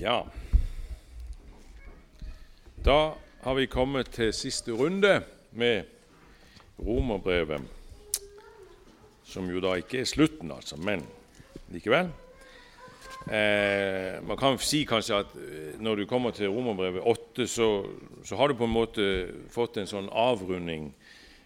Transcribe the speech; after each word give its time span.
Ja. 0.00 0.26
Da 2.84 3.14
har 3.40 3.54
vi 3.54 3.66
kommet 3.66 4.10
til 4.10 4.32
siste 4.34 4.72
runde 4.72 5.20
med 5.52 5.84
romerbrevet. 6.78 7.62
Som 9.24 9.46
jo 9.50 9.62
da 9.62 9.76
ikke 9.78 10.00
er 10.02 10.08
slutten, 10.10 10.50
altså, 10.52 10.76
men 10.76 11.04
likevel. 11.70 12.10
Eh, 13.30 14.18
man 14.26 14.36
kan 14.36 14.58
si 14.58 14.82
kanskje 14.84 15.22
at 15.22 15.36
eh, 15.38 15.78
når 15.80 16.02
du 16.02 16.06
kommer 16.10 16.34
til 16.34 16.50
romerbrevet 16.50 17.00
8, 17.00 17.46
så, 17.46 17.68
så 18.24 18.36
har 18.36 18.50
du 18.50 18.58
på 18.58 18.66
en 18.66 18.74
måte 18.74 19.06
fått 19.54 19.78
en 19.78 19.88
sånn 19.88 20.10
avrunding. 20.10 20.90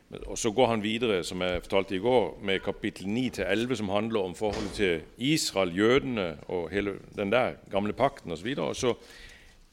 Og 0.09 0.39
Så 0.39 0.51
går 0.51 0.67
han 0.67 0.83
videre 0.83 1.25
som 1.25 1.43
jeg 1.45 1.63
fortalte 1.63 1.97
i 1.97 2.01
går, 2.01 2.39
med 2.43 2.63
kapittel 2.65 3.07
9-11, 3.07 3.75
som 3.77 3.89
handler 3.89 4.21
om 4.21 4.35
forholdet 4.35 4.73
til 4.73 5.01
Israel, 5.19 5.75
jødene 5.77 6.39
og 6.49 6.71
hele 6.71 6.95
den 7.17 7.33
der 7.33 7.59
gamle 7.71 7.93
pakten 7.93 8.33
osv. 8.33 8.55
Og, 8.59 8.77
så 8.77 8.95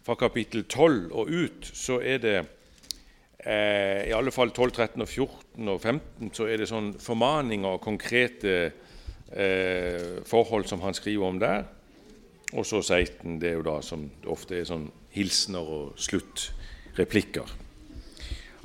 fra 0.04 0.16
kapittel 0.16 0.66
12 0.66 1.12
og 1.12 1.28
ut 1.28 1.72
så 1.74 2.02
er 2.04 2.18
det 2.18 2.36
eh, 3.46 4.10
i 4.10 4.12
alle 4.12 4.32
fall 4.32 4.52
12, 4.52 4.72
13, 4.72 5.02
og 5.02 5.08
14 5.08 5.68
og 5.70 5.82
15 5.82 6.34
så 6.34 6.46
er 6.46 6.60
det 6.60 6.70
sånn 6.70 6.92
formaninger 7.00 7.78
og 7.78 7.82
konkrete 7.82 8.58
eh, 9.32 10.20
forhold 10.28 10.68
som 10.68 10.84
han 10.84 10.94
skriver 10.94 11.26
om 11.26 11.40
der. 11.40 11.64
Og 12.54 12.66
så 12.66 12.82
16, 12.82 13.40
det 13.42 13.50
er 13.50 13.58
jo 13.58 13.66
da 13.66 13.80
som 13.82 14.10
ofte 14.28 14.60
er 14.60 14.68
sånn 14.68 14.90
hilsener 15.16 15.64
og 15.64 15.96
sluttreplikker. 15.98 17.56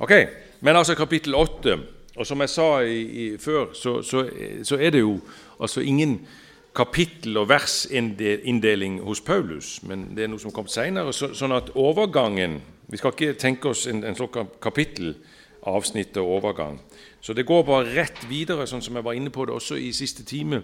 Ok, 0.03 0.13
Men 0.61 0.75
altså 0.75 0.95
kapittel 0.95 1.35
8 1.35 1.77
Og 2.15 2.27
som 2.27 2.41
jeg 2.41 2.49
sa 2.49 2.79
i, 2.79 3.01
i, 3.01 3.37
før, 3.37 3.73
så, 3.73 4.01
så, 4.01 4.25
så, 4.63 4.77
er 4.77 4.89
det 4.89 4.99
jo 4.99 5.19
altså 5.59 5.81
ingen 5.81 6.27
kapittel- 6.75 7.37
og 7.37 7.49
versinndeling 7.49 9.01
hos 9.03 9.21
Paulus, 9.21 9.83
men 9.83 10.11
det 10.15 10.23
er 10.23 10.27
noe 10.27 10.39
som 10.39 10.51
kom 10.51 10.67
senere. 10.67 11.13
Så, 11.13 11.31
sånn 11.33 11.55
at 11.55 11.71
overgangen 11.75 12.61
Vi 12.91 12.97
skal 12.99 13.13
ikke 13.15 13.33
tenke 13.39 13.69
oss 13.71 13.85
en, 13.87 14.03
en 14.03 14.15
sånn 14.15 14.49
kapittelavsnitt 14.59 16.17
og 16.19 16.31
overgang. 16.35 16.81
Så 17.23 17.31
det 17.33 17.45
går 17.47 17.63
bare 17.63 17.93
rett 17.95 18.25
videre, 18.27 18.65
sånn 18.67 18.83
som 18.83 18.99
jeg 18.99 19.05
var 19.05 19.15
inne 19.15 19.31
på 19.31 19.45
det 19.47 19.53
også 19.55 19.77
i 19.79 19.93
siste 19.95 20.25
time 20.27 20.59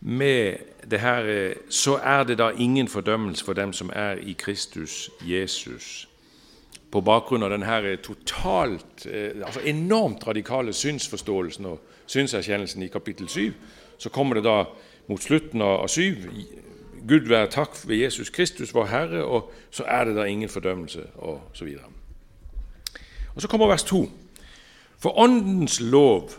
med 0.00 0.62
det 0.86 1.00
her 1.00 1.54
Så 1.68 1.98
er 1.98 2.22
det 2.24 2.38
da 2.38 2.52
ingen 2.54 2.88
fordømmelse 2.88 3.44
for 3.44 3.52
dem 3.52 3.72
som 3.72 3.90
er 3.90 4.22
i 4.22 4.36
Kristus 4.38 5.10
Jesus. 5.26 6.06
På 6.90 7.00
bakgrunn 7.04 7.42
av 7.42 7.50
denne 7.52 7.96
totalt, 8.02 9.06
eh, 9.06 9.44
altså 9.44 9.60
enormt 9.60 10.26
radikale 10.26 10.72
synsforståelsen 10.72 11.66
og 11.66 11.80
synserkjennelsen 12.06 12.82
i 12.82 12.88
kapittel 12.88 13.28
7, 13.28 13.52
så 13.98 14.08
kommer 14.08 14.34
det 14.34 14.44
da 14.44 14.64
mot 15.08 15.22
slutten 15.22 15.62
av 15.62 15.88
7 15.88 16.14
Gud 17.08 17.28
være 17.28 17.48
takk 17.50 17.76
ved 17.88 17.96
Jesus 17.96 18.30
Kristus, 18.30 18.74
vår 18.74 18.86
Herre, 18.86 19.24
og 19.24 19.52
så 19.70 19.84
er 19.84 20.04
det 20.04 20.16
da 20.16 20.24
ingen 20.24 20.48
fordømmelse, 20.48 21.06
og 21.16 21.40
så 21.52 21.64
videre. 21.64 21.84
Og 23.34 23.42
så 23.42 23.48
kommer 23.48 23.66
vers 23.66 23.82
2. 23.82 24.10
For 24.98 25.18
Åndens 25.18 25.80
lov, 25.80 26.30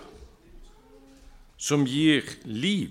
som 1.58 1.86
gir 1.86 2.22
liv, 2.46 2.90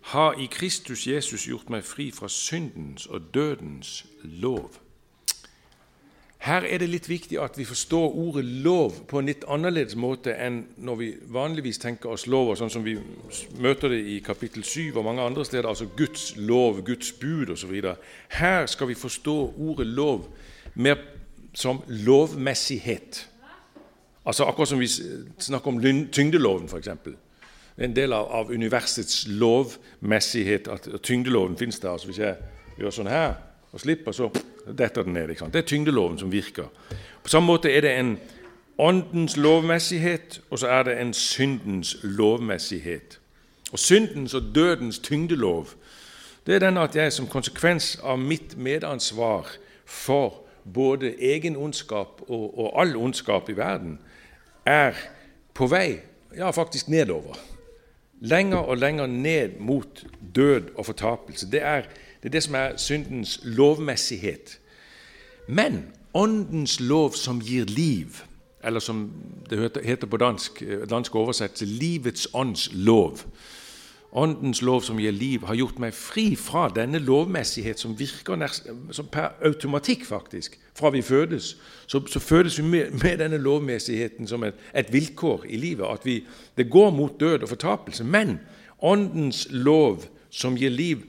har 0.00 0.32
i 0.32 0.46
Kristus 0.46 1.06
Jesus 1.06 1.46
gjort 1.46 1.70
meg 1.70 1.84
fri 1.84 2.10
fra 2.14 2.28
syndens 2.28 3.06
og 3.06 3.34
dødens 3.34 4.06
lov. 4.22 4.70
Her 6.46 6.62
er 6.62 6.78
det 6.78 6.86
litt 6.86 7.08
viktig 7.10 7.40
at 7.42 7.56
vi 7.58 7.64
forstår 7.66 8.12
ordet 8.14 8.44
'lov' 8.44 9.00
på 9.10 9.18
en 9.18 9.26
litt 9.26 9.44
annerledes 9.50 9.96
måte 9.98 10.30
enn 10.30 10.60
når 10.78 10.96
vi 10.96 11.08
vanligvis 11.34 11.78
tenker 11.82 12.12
oss 12.14 12.26
lover, 12.26 12.54
sånn 12.54 12.70
som 12.70 12.84
vi 12.84 12.94
møter 13.58 13.90
det 13.90 13.98
i 14.06 14.20
kapittel 14.22 14.62
7 14.62 14.94
og 14.94 15.04
mange 15.04 15.22
andre 15.22 15.44
steder, 15.44 15.68
altså 15.68 15.88
Guds 15.96 16.36
lov, 16.36 16.84
Guds 16.86 17.12
bud 17.12 17.50
osv. 17.50 17.82
Her 18.28 18.66
skal 18.66 18.88
vi 18.88 18.94
forstå 18.94 19.54
ordet 19.58 19.86
'lov' 19.86 20.28
mer 20.74 20.96
som 21.54 21.82
lovmessighet. 21.88 23.28
Altså 24.26 24.44
Akkurat 24.44 24.68
som 24.68 24.80
vi 24.80 24.88
snakker 25.38 25.66
om 25.66 25.80
tyngdeloven, 26.12 26.68
f.eks 26.68 26.88
en 27.76 27.96
del 27.96 28.12
av, 28.12 28.30
av, 28.32 28.50
universets 28.50 29.26
lovmessighet 29.28 30.68
at 30.68 30.88
tyngdeloven 31.02 31.56
finnes 31.56 31.78
der. 31.78 31.90
Altså 31.90 32.06
hvis 32.06 32.18
jeg 32.18 32.36
gjør 32.78 32.90
sånn 32.90 33.10
her 33.10 33.34
og 33.76 33.80
slipper, 33.80 34.12
så 34.12 34.30
detter 34.78 35.02
den 35.02 35.12
ned. 35.12 35.28
Det 35.28 35.56
er 35.56 35.68
tyngdeloven 35.68 36.18
som 36.18 36.32
virker. 36.32 36.70
På 37.22 37.28
samme 37.28 37.46
måte 37.46 37.70
er 37.70 37.80
det 37.84 37.92
en 37.98 38.18
åndens 38.78 39.36
lovmessighet, 39.36 40.40
og 40.50 40.58
så 40.58 40.68
er 40.68 40.82
det 40.82 41.00
en 41.00 41.12
syndens 41.14 41.96
lovmessighet. 42.02 43.20
Og 43.72 43.78
Syndens 43.78 44.34
og 44.34 44.42
dødens 44.54 44.98
tyngdelov 44.98 45.68
det 46.46 46.54
er 46.54 46.58
den 46.58 46.76
at 46.78 46.96
jeg 46.96 47.12
som 47.12 47.26
konsekvens 47.26 47.96
av 48.04 48.18
mitt 48.18 48.54
medansvar 48.56 49.48
for 49.84 50.46
både 50.74 51.14
egen 51.18 51.56
ondskap 51.56 52.22
og, 52.28 52.58
og 52.58 52.80
all 52.80 52.96
ondskap 52.96 53.50
i 53.50 53.56
verden, 53.56 53.98
er 54.66 54.94
på 55.54 55.66
vei, 55.66 55.98
ja, 56.36 56.50
faktisk 56.50 56.88
nedover 56.88 57.34
lenger 58.20 58.58
og 58.58 58.76
lenger 58.76 59.06
ned 59.06 59.58
mot 59.58 60.04
død 60.34 60.62
og 60.74 60.86
fortapelse. 60.86 61.50
Det 61.50 61.62
er 61.62 61.82
det, 62.22 62.28
er 62.28 62.32
det 62.32 62.42
som 62.42 62.54
er 62.54 62.76
syndens 62.76 63.40
lovmessighet. 63.44 64.58
Men 65.48 65.84
Åndens 66.16 66.80
lov 66.80 67.12
som 67.12 67.40
gir 67.40 67.64
liv, 67.64 68.06
eller 68.64 68.80
som 68.80 69.12
det 69.50 69.70
heter 69.84 70.06
på 70.06 70.16
dansk, 70.16 70.62
dansk 70.90 71.14
oversettelse, 71.14 71.66
livets 71.66 72.28
ånds 72.34 72.70
lov. 72.72 73.18
Åndens 74.12 74.62
lov 74.62 74.80
som 74.80 74.98
gir 74.98 75.12
liv, 75.12 75.44
har 75.44 75.54
gjort 75.54 75.78
meg 75.78 75.92
fri 75.94 76.30
fra 76.40 76.70
denne 76.72 76.98
lovmessighet 77.04 77.80
som 77.80 77.98
virker 77.98 78.46
som 78.96 79.10
per 79.12 79.34
automatikk, 79.44 80.06
faktisk. 80.08 80.56
Fra 80.74 80.90
vi 80.90 81.02
fødes, 81.02 81.56
så, 81.86 82.00
så 82.08 82.20
fødes 82.20 82.58
vi 82.58 82.64
med, 82.64 82.90
med, 83.02 83.18
denne 83.18 83.36
lovmessigheten 83.36 84.26
som 84.26 84.44
et, 84.44 84.54
et 84.74 84.92
vilkår 84.92 85.44
i 85.48 85.56
livet. 85.56 85.84
At 85.92 86.06
vi, 86.06 86.22
det 86.56 86.70
går 86.70 86.90
mot 86.90 87.20
død 87.20 87.42
og 87.42 87.48
fortapelse. 87.48 88.04
Men 88.04 88.38
Åndens 88.82 89.48
lov 89.50 90.04
som 90.30 90.56
gir 90.56 90.70
liv, 90.70 91.04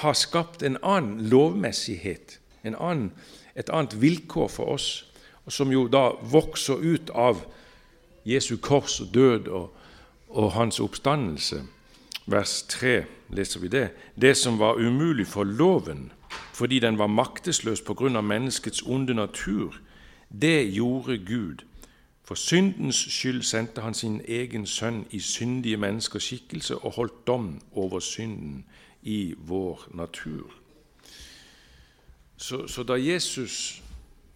har 0.00 0.14
skapt 0.14 0.62
en 0.62 0.78
annen 0.82 1.28
lovmessighet, 1.28 2.38
en 2.64 2.76
annen, 2.78 3.12
et 3.56 3.70
annet 3.70 3.96
vilkår 4.00 4.48
for 4.48 4.76
oss, 4.76 5.06
som 5.50 5.72
jo 5.72 5.88
da 5.90 6.12
vokser 6.22 6.78
ut 6.78 7.10
av 7.10 7.42
Jesu 8.24 8.56
kors 8.62 9.00
og 9.02 9.14
død 9.14 9.48
og, 9.48 9.72
og 10.28 10.52
hans 10.54 10.78
oppstandelse 10.80 11.64
vers 12.30 12.62
3 12.62 13.04
leser 13.28 13.60
vi 13.60 13.68
det. 13.68 13.88
Det 14.14 14.36
som 14.36 14.58
var 14.58 14.78
umulig 14.78 15.26
for 15.26 15.44
loven, 15.44 16.12
fordi 16.54 16.78
den 16.78 16.98
var 16.98 17.06
maktesløs 17.06 17.80
på 17.80 17.94
grunn 17.94 18.16
av 18.16 18.24
menneskets 18.24 18.82
onde 18.86 19.14
natur, 19.14 19.80
det 20.42 20.74
gjorde 20.74 21.18
Gud. 21.18 21.64
For 22.24 22.34
syndens 22.34 22.96
skyld 23.10 23.42
sendte 23.42 23.80
han 23.80 23.94
sin 23.94 24.20
egen 24.28 24.66
sønn 24.66 25.06
i 25.10 25.18
syndige 25.18 25.76
menneskers 25.76 26.22
skikkelse 26.22 26.78
og 26.78 26.92
holdt 26.92 27.26
dom 27.26 27.60
over 27.72 28.00
synden 28.00 28.64
i 29.02 29.34
vår 29.38 29.88
natur. 29.94 30.50
Så, 32.36 32.66
så 32.66 32.82
da 32.82 32.92
Jesus 32.92 33.82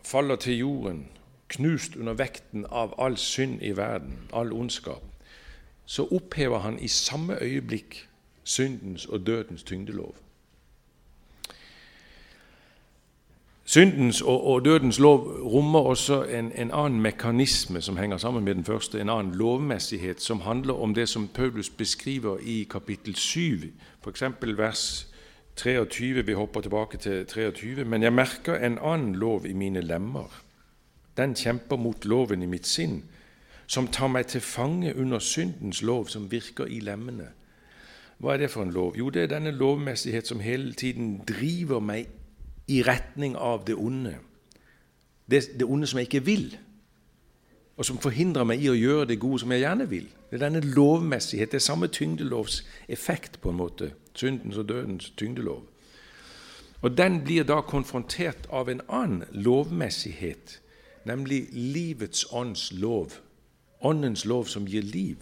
faller 0.05 0.37
til 0.37 0.59
jorden, 0.59 1.09
knust 1.49 1.97
under 1.97 2.13
vekten 2.13 2.67
av 2.71 2.95
all 2.99 3.17
synd 3.17 3.63
i 3.63 3.73
verden, 3.77 4.19
all 4.33 4.53
ondskap, 4.53 5.03
så 5.87 6.09
opphever 6.09 6.59
han 6.59 6.79
i 6.79 6.89
samme 6.89 7.39
øyeblikk 7.43 8.09
syndens 8.45 9.07
og 9.07 9.27
dødens 9.27 9.63
tyngdelov. 9.63 10.15
Syndens 13.65 14.21
og, 14.21 14.47
og 14.47 14.65
dødens 14.65 14.99
lov 14.99 15.19
rommer 15.45 15.81
også 15.81 16.23
en, 16.23 16.53
en, 16.53 16.71
annen 16.71 17.01
mekanisme 17.01 17.81
som 17.81 17.97
henger 17.97 18.17
sammen 18.17 18.45
med 18.45 18.55
den 18.55 18.65
første, 18.65 19.01
en 19.01 19.09
annen 19.09 19.35
lovmessighet, 19.35 20.21
som 20.21 20.41
handler 20.41 20.75
om 20.75 20.95
det 20.95 21.09
som 21.09 21.29
Paulus 21.29 21.71
beskriver 21.71 22.39
i 22.43 22.67
kapittel 22.71 23.17
7, 23.17 23.73
f.eks. 24.05 24.23
vers 24.43 25.09
23. 25.57 26.27
Vi 26.27 26.33
hopper 26.33 26.61
tilbake 26.61 26.99
til 26.99 27.27
23. 27.27 27.85
Men 27.85 28.03
jeg 28.03 28.13
merker 28.13 28.55
en 28.55 28.79
annen 28.83 29.15
lov 29.15 29.47
i 29.47 29.53
mine 29.53 29.81
lemmer. 29.81 30.43
Den 31.17 31.35
kjemper 31.35 31.77
mot 31.77 32.05
loven 32.05 32.43
i 32.43 32.47
mitt 32.47 32.67
sinn 32.67 33.03
som 33.67 33.89
tar 33.89 34.11
meg 34.13 34.27
til 34.27 34.41
fange 34.45 34.97
under 34.97 35.19
syndens 35.19 35.83
lov 35.83 36.09
som 36.13 36.31
virker 36.31 36.69
i 36.69 36.81
lemmene. 36.85 37.31
Hva 38.19 38.35
er 38.35 38.45
det 38.45 38.51
for 38.51 38.63
en 38.63 38.73
lov? 38.73 38.95
Jo, 38.99 39.09
det 39.11 39.23
er 39.23 39.31
denne 39.33 39.51
lovmessighet 39.51 40.29
som 40.29 40.41
hele 40.41 40.73
tiden 40.73 41.23
driver 41.29 41.81
meg 41.81 42.07
i 42.69 42.83
retning 42.83 43.37
av 43.37 43.65
det 43.67 43.75
onde. 43.75 44.17
Det, 45.31 45.43
det 45.59 45.67
onde 45.67 45.87
som 45.87 45.99
jeg 45.99 46.09
ikke 46.09 46.25
vil, 46.25 46.59
og 47.77 47.85
som 47.85 47.99
forhindrer 47.99 48.47
meg 48.47 48.63
i 48.63 48.71
å 48.71 48.77
gjøre 48.79 49.09
det 49.11 49.19
gode 49.21 49.43
som 49.43 49.53
jeg 49.53 49.65
gjerne 49.65 49.89
vil. 49.91 50.07
Det 50.31 50.39
er 50.39 50.45
denne 50.47 50.63
lovmessighet, 50.63 51.51
det 51.51 51.59
er 51.59 51.65
samme 51.65 51.89
tyngdelovs 51.91 52.63
effekt, 52.89 53.41
på 53.41 53.51
en 53.51 53.59
måte. 53.59 53.93
Syndens 54.15 54.57
og 54.57 54.69
dødens 54.69 55.11
tyngdelov. 55.19 55.65
Og 56.83 56.97
Den 56.99 57.25
blir 57.25 57.43
da 57.43 57.61
konfrontert 57.61 58.47
av 58.53 58.69
en 58.69 58.81
annen 58.89 59.25
lovmessighet, 59.33 60.61
nemlig 61.05 61.49
livets 61.53 62.27
ånds 62.33 62.73
lov 62.73 63.21
Åndens 63.85 64.25
lov 64.25 64.45
som 64.45 64.65
gir 64.65 64.83
liv, 64.83 65.17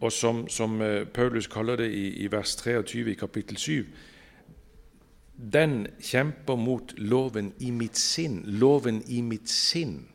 og 0.00 0.12
som, 0.12 0.48
som 0.48 0.80
eh, 0.82 1.06
Paulus 1.08 1.46
kaller 1.46 1.76
det 1.76 1.86
i, 1.88 2.08
i 2.24 2.32
vers 2.32 2.56
23 2.56 3.10
i 3.10 3.14
kapittel 3.14 3.56
7 3.56 3.86
den 5.36 5.86
kjemper 6.00 6.56
mot 6.56 6.94
loven 6.96 7.52
i 7.60 7.70
mitt 7.70 7.98
sinn, 7.98 8.42
loven 8.46 9.02
i 9.06 9.20
mitt 9.20 9.50
sinn, 9.50 10.06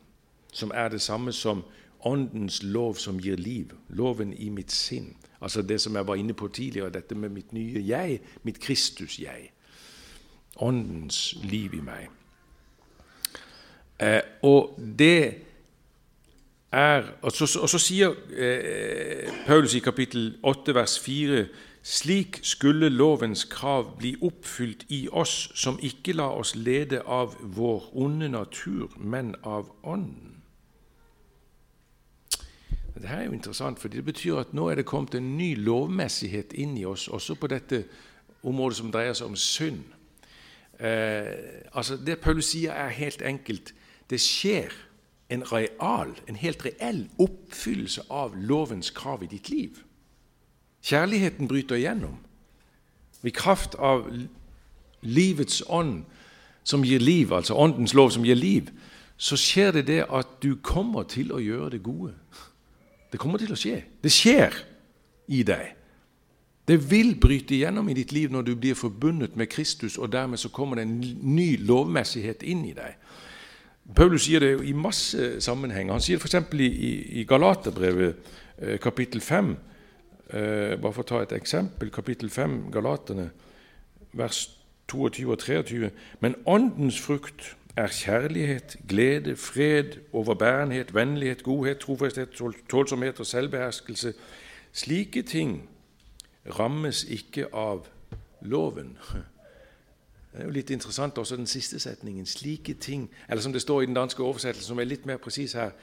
som 0.52 0.72
er 0.74 0.88
det 0.88 1.00
samme 1.02 1.32
som 1.32 1.64
Åndens 2.02 2.62
lov 2.62 2.94
som 2.98 3.20
gir 3.22 3.36
liv, 3.38 3.70
loven 3.88 4.32
i 4.34 4.48
mitt 4.50 4.72
sinn. 4.72 5.12
Altså 5.40 5.62
det 5.62 5.80
som 5.80 5.94
jeg 5.94 6.06
var 6.06 6.18
inne 6.18 6.34
på 6.34 6.48
tidligere, 6.48 6.90
dette 6.90 7.14
med 7.14 7.30
mitt 7.30 7.52
nye 7.52 7.82
jeg, 7.86 8.20
mitt 8.42 8.58
Kristus-jeg. 8.60 9.52
Åndens 10.56 11.36
liv 11.44 11.74
i 11.74 11.80
meg. 11.80 12.08
Eh, 14.02 14.20
og 14.42 14.74
det 14.98 15.34
er 16.72 17.02
Og 17.22 17.32
så, 17.32 17.58
og 17.60 17.68
så 17.68 17.78
sier 17.78 18.14
eh, 18.32 19.28
Paulus 19.46 19.74
i 19.74 19.78
kapittel 19.78 20.38
8 20.42 20.74
vers 20.74 20.98
4 21.00 21.46
slik 21.82 22.38
skulle 22.42 22.88
lovens 22.88 23.44
krav 23.44 23.96
bli 23.98 24.14
oppfylt 24.22 24.84
i 24.88 25.08
oss 25.12 25.50
som 25.54 25.78
ikke 25.82 26.14
la 26.14 26.28
oss 26.30 26.54
lede 26.54 27.02
av 27.02 27.34
vår 27.42 27.90
onde 27.92 28.28
natur, 28.28 28.94
men 28.98 29.34
av 29.42 29.72
Ånden. 29.82 30.42
Dette 32.94 33.08
er 33.08 33.24
jo 33.24 33.32
interessant, 33.32 33.80
for 33.80 33.88
det 33.88 34.04
betyr 34.04 34.38
at 34.44 34.52
nå 34.54 34.68
er 34.70 34.78
det 34.78 34.86
kommet 34.86 35.14
en 35.18 35.36
ny 35.38 35.54
lovmessighet 35.56 36.52
inn 36.52 36.76
i 36.78 36.84
oss, 36.84 37.08
også 37.08 37.34
på 37.34 37.48
dette 37.50 37.84
området 38.42 38.78
som 38.78 38.92
dreier 38.92 39.16
seg 39.16 39.32
om 39.32 39.36
synd. 39.38 39.82
Eh, 40.78 41.66
altså 41.72 41.96
Det 41.96 42.20
Paulus 42.20 42.52
sier, 42.52 42.72
er 42.72 42.94
helt 42.94 43.22
enkelt 43.22 43.74
det 44.10 44.20
skjer 44.20 44.74
en 45.32 45.44
real, 45.52 46.12
en 46.28 46.36
helt 46.36 46.64
reell 46.66 47.06
oppfyllelse 47.22 48.04
av 48.10 48.36
lovens 48.36 48.90
krav 48.90 49.22
i 49.24 49.30
ditt 49.30 49.48
liv. 49.48 49.78
Kjærligheten 50.82 51.48
bryter 51.48 51.76
igjennom. 51.76 52.16
I 53.22 53.30
kraft 53.30 53.74
av 53.78 54.08
livets 55.02 55.62
ånd 55.66 56.02
som 56.64 56.84
gir 56.84 56.98
liv, 56.98 57.32
altså 57.32 57.54
åndens 57.54 57.94
lov 57.94 58.10
som 58.10 58.24
gir 58.26 58.38
liv, 58.38 58.70
så 59.16 59.36
skjer 59.38 59.70
det 59.72 59.86
det 59.86 60.00
at 60.10 60.26
du 60.42 60.56
kommer 60.62 61.06
til 61.06 61.32
å 61.32 61.38
gjøre 61.42 61.70
det 61.76 61.82
gode. 61.82 62.14
Det 63.12 63.20
kommer 63.20 63.38
til 63.38 63.52
å 63.54 63.58
skje. 63.58 63.82
Det 64.02 64.10
skjer 64.10 64.56
i 65.30 65.42
deg. 65.46 65.74
Det 66.66 66.78
vil 66.90 67.14
bryte 67.20 67.54
igjennom 67.54 67.88
i 67.90 67.96
ditt 67.98 68.12
liv 68.14 68.30
når 68.32 68.46
du 68.46 68.54
blir 68.56 68.78
forbundet 68.78 69.36
med 69.36 69.50
Kristus, 69.50 69.98
og 69.98 70.12
dermed 70.12 70.38
så 70.38 70.48
kommer 70.48 70.78
det 70.78 70.86
en 70.86 71.00
ny 71.36 71.56
lovmessighet 71.58 72.42
inn 72.42 72.64
i 72.66 72.74
deg. 72.74 72.98
Paulus 73.94 74.24
sier 74.26 74.40
det 74.40 74.52
i 74.64 74.72
masse 74.72 75.40
sammenhenger. 75.42 75.92
Han 75.92 76.02
sier 76.02 76.18
det 76.18 76.30
f.eks. 76.30 76.54
i, 76.54 76.92
i 77.20 77.24
Galaterbrevet 77.28 78.30
eh, 78.58 78.78
kapittel 78.80 79.20
5. 79.20 79.56
Eh, 80.32 80.80
bare 80.80 80.92
for 80.92 81.04
å 81.04 81.08
ta 81.08 81.18
et 81.20 81.32
eksempel. 81.36 81.90
Kapittel 81.92 82.30
5, 82.30 82.70
Galaterne, 82.72 83.30
vers 84.16 84.46
22 84.88 85.26
og 85.30 85.38
23. 85.38 85.90
Men 86.20 86.36
åndens 86.46 87.00
frukt 87.00 87.56
er 87.76 87.88
kjærlighet, 87.88 88.76
glede, 88.88 89.36
fred, 89.36 89.98
overbærenhet, 90.12 90.94
vennlighet, 90.94 91.42
godhet, 91.42 91.78
trofasthet, 91.78 92.40
tålsomhet 92.68 93.20
og 93.20 93.26
selvbeherskelse. 93.26 94.14
Slike 94.72 95.22
ting 95.22 95.68
rammes 96.58 97.04
ikke 97.04 97.54
av 97.54 97.86
loven. 98.40 98.96
Det 100.32 100.40
er 100.40 100.44
jo 100.44 100.50
litt 100.50 100.70
interessant 100.70 101.18
også 101.18 101.36
den 101.36 101.46
siste 101.46 101.80
setningen. 101.80 102.26
Slike 102.26 102.74
ting, 102.74 103.10
eller 103.28 103.42
som 103.42 103.52
det 103.52 103.62
står 103.62 103.82
i 103.82 103.86
den 103.86 103.94
danske 103.94 104.22
oversettelsen, 104.22 104.68
som 104.68 104.80
er 104.80 104.88
litt 104.88 105.06
mer 105.06 105.20
presis 105.20 105.52
her 105.52 105.76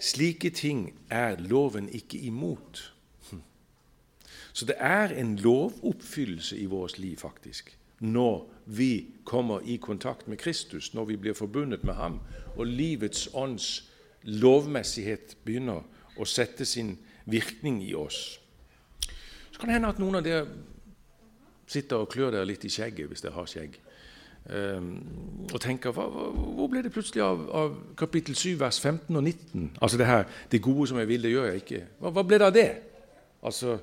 Slike 0.00 0.50
ting 0.50 0.92
er 1.10 1.36
loven 1.38 1.88
ikke 1.88 2.18
imot. 2.18 2.92
Så 4.52 4.66
det 4.66 4.76
er 4.78 5.14
en 5.14 5.36
lovoppfyllelse 5.36 6.58
i 6.58 6.66
vårt 6.66 6.98
liv, 6.98 7.16
faktisk, 7.16 7.76
når 8.00 8.48
vi 8.66 9.06
kommer 9.24 9.60
i 9.60 9.76
kontakt 9.76 10.28
med 10.28 10.38
Kristus, 10.38 10.94
når 10.94 11.04
vi 11.04 11.16
blir 11.16 11.34
forbundet 11.34 11.84
med 11.84 11.94
ham, 11.94 12.20
og 12.56 12.66
livets 12.66 13.28
ånds 13.34 13.90
lovmessighet 14.22 15.36
begynner 15.44 15.84
å 16.20 16.26
sette 16.28 16.64
sin 16.64 16.96
virkning 17.30 17.80
i 17.84 17.94
oss. 17.94 18.40
Så 19.50 19.60
kan 19.60 19.70
det 19.70 19.78
hende 19.78 19.92
at 19.92 20.00
noen 20.00 20.20
av 20.20 20.24
dere 20.24 20.46
sitter 21.70 22.02
og 22.02 22.10
klør 22.10 22.34
dere 22.34 22.48
litt 22.48 22.64
i 22.66 22.72
skjegget, 22.72 23.08
hvis 23.08 23.22
dere 23.24 23.36
har 23.36 23.48
skjegg, 23.48 23.76
um, 24.50 24.90
og 25.52 25.58
tenker 25.62 25.94
hva, 25.94 26.06
Hvor 26.10 26.68
ble 26.72 26.82
det 26.82 26.92
plutselig 26.94 27.22
av, 27.22 27.44
av, 27.54 27.76
kapittel 27.96 28.34
7, 28.36 28.56
vers 28.60 28.80
15 28.80 29.16
og 29.16 29.22
19? 29.22 29.70
Altså 29.80 30.00
det 30.00 30.08
her 30.08 30.24
Det 30.50 30.62
gode 30.62 30.88
som 30.88 30.98
jeg 30.98 31.08
vil, 31.08 31.22
det 31.22 31.34
gjør 31.34 31.50
jeg 31.50 31.62
ikke. 31.64 31.82
Hva, 32.00 32.12
hva 32.16 32.24
ble 32.26 32.40
det 32.40 32.48
av 32.48 32.56
det? 32.56 32.70
Altså, 33.42 33.78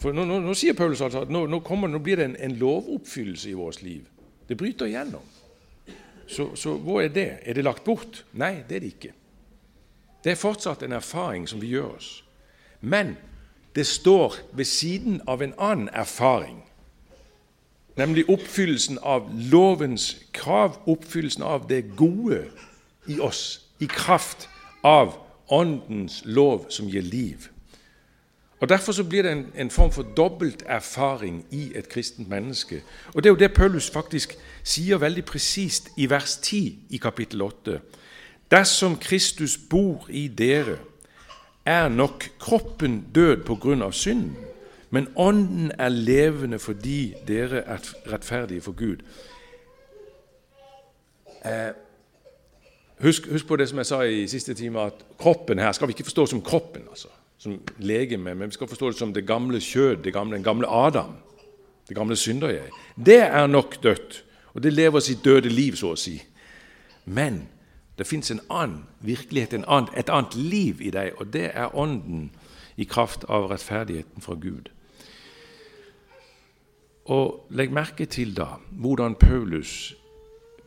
for 0.00 0.16
nå, 0.16 0.24
nå, 0.24 0.38
nå 0.40 0.54
sier 0.56 0.76
Paulus 0.76 1.02
altså 1.04 1.26
at 1.26 1.32
nå, 1.32 1.60
kommer, 1.66 1.90
nå 1.90 2.00
blir 2.00 2.16
det 2.16 2.30
en, 2.30 2.36
en, 2.40 2.56
lovoppfyllelse 2.56 3.50
i 3.50 3.56
vårt 3.58 3.82
liv. 3.84 4.06
Det 4.48 4.56
bryter 4.56 4.88
igjennom. 4.88 5.24
Så, 6.26 6.54
så 6.56 6.72
hvor 6.80 7.02
er 7.02 7.12
det? 7.12 7.28
Er 7.44 7.58
det 7.58 7.64
lagt 7.66 7.84
bort? 7.84 8.22
Nei, 8.32 8.62
det 8.68 8.78
er 8.78 8.84
det 8.84 8.92
ikke. 8.94 9.12
Det 10.24 10.32
er 10.32 10.40
fortsatt 10.40 10.82
en 10.82 10.96
erfaring 10.96 11.44
som 11.48 11.60
vi 11.60 11.74
gjør 11.74 11.92
oss. 11.98 12.10
Men 12.80 13.16
det 13.76 13.84
står 13.86 14.40
ved 14.56 14.64
siden 14.64 15.20
av 15.28 15.42
en 15.42 15.54
annen 15.58 15.92
erfaring, 15.92 16.62
nemlig 18.00 18.24
oppfyllelsen 18.30 18.98
av 19.02 19.28
lovens 19.52 20.14
krav, 20.32 20.80
oppfyllelsen 20.88 21.44
av 21.44 21.68
det 21.68 21.84
gode 21.96 22.46
i 23.06 23.20
oss, 23.20 23.66
i 23.78 23.86
kraft 23.86 24.48
av 24.82 25.18
Åndens 25.50 26.22
lov 26.24 26.68
som 26.70 26.88
gir 26.88 27.02
liv. 27.02 27.49
Og 28.60 28.68
Derfor 28.68 28.92
så 28.92 29.04
blir 29.04 29.22
det 29.22 29.32
en, 29.32 29.46
en 29.56 29.70
form 29.70 29.92
for 29.92 30.02
dobbelt 30.02 30.62
erfaring 30.66 31.46
i 31.50 31.72
et 31.74 31.88
kristent 31.88 32.28
menneske. 32.28 32.82
Og 33.14 33.22
Det 33.24 33.30
er 33.30 33.32
jo 33.32 33.38
det 33.38 33.52
Paulus 33.52 33.90
faktisk 33.90 34.38
sier 34.64 34.98
veldig 34.98 35.24
presist 35.24 35.88
i 35.96 36.10
vers 36.10 36.36
10 36.36 36.78
i 36.90 36.96
kapittel 36.96 37.42
8. 37.42 37.80
Dersom 38.50 38.96
Kristus 38.96 39.58
bor 39.70 40.06
i 40.08 40.28
dere, 40.28 40.76
er 41.64 41.88
nok 41.88 42.30
kroppen 42.38 43.04
død 43.14 43.44
på 43.44 43.54
grunn 43.54 43.82
av 43.82 43.92
synden, 43.92 44.36
men 44.90 45.08
ånden 45.16 45.72
er 45.78 45.88
levende 45.88 46.58
fordi 46.58 47.14
dere 47.28 47.60
er 47.60 47.78
rettferdige 48.12 48.60
for 48.60 48.72
Gud. 48.72 48.96
Eh, 51.44 51.72
husk, 53.00 53.30
husk, 53.30 53.46
på 53.46 53.56
det 53.56 53.68
som 53.68 53.78
jeg 53.78 53.86
sa 53.86 54.00
i 54.00 54.26
siste 54.26 54.54
time, 54.54 54.80
at 54.80 55.04
kroppen 55.18 55.58
her 55.58 55.72
skal 55.72 55.88
vi 55.88 55.96
ikke 55.96 56.04
forstå 56.04 56.26
som 56.26 56.42
kroppen. 56.42 56.82
altså 56.90 57.08
som 57.40 57.56
legeme, 57.78 58.34
men 58.34 58.48
vi 58.48 58.54
skal 58.54 58.68
forstå 58.68 58.90
det 58.90 58.98
som 58.98 59.14
det 59.16 59.26
gamle 59.26 59.60
kjød, 59.60 60.02
det 60.04 60.12
gamle, 60.12 60.36
den 60.36 60.44
gamle 60.44 60.68
Adam, 60.68 61.14
det 61.88 61.96
gamle 61.96 62.16
synder-jeg. 62.16 62.68
Det 63.06 63.22
er 63.22 63.46
nok 63.46 63.82
dødt, 63.82 64.24
og 64.54 64.62
det 64.62 64.72
lever 64.72 65.00
sitt 65.00 65.24
døde 65.24 65.48
liv, 65.48 65.76
så 65.76 65.94
å 65.94 65.96
si. 65.96 66.18
Men 67.04 67.46
det 67.98 68.06
fins 68.06 68.30
en 68.30 68.42
annen 68.50 68.84
virkelighet, 69.00 69.54
en 69.54 69.64
annen, 69.68 69.88
et 69.96 70.12
annet 70.12 70.36
liv 70.36 70.84
i 70.84 70.92
deg, 70.92 71.16
og 71.16 71.32
det 71.32 71.48
er 71.54 71.74
Ånden 71.76 72.30
i 72.76 72.84
kraft 72.84 73.24
av 73.28 73.48
rettferdigheten 73.50 74.24
fra 74.24 74.36
Gud. 74.40 74.68
Og 77.10 77.46
Legg 77.50 77.72
merke 77.72 78.04
til 78.06 78.36
da 78.36 78.60
hvordan 78.70 79.16
Paulus 79.20 79.94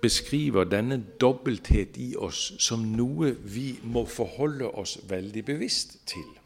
beskriver 0.01 0.65
denne 0.67 0.97
dobbelthet 1.21 1.97
i 2.01 2.15
oss 2.17 2.51
som 2.59 2.81
noe 2.97 3.35
vi 3.45 3.75
må 3.83 4.05
forholde 4.09 4.73
oss 4.73 4.97
veldig 5.09 5.45
bevisst 5.45 6.01
til. 6.09 6.42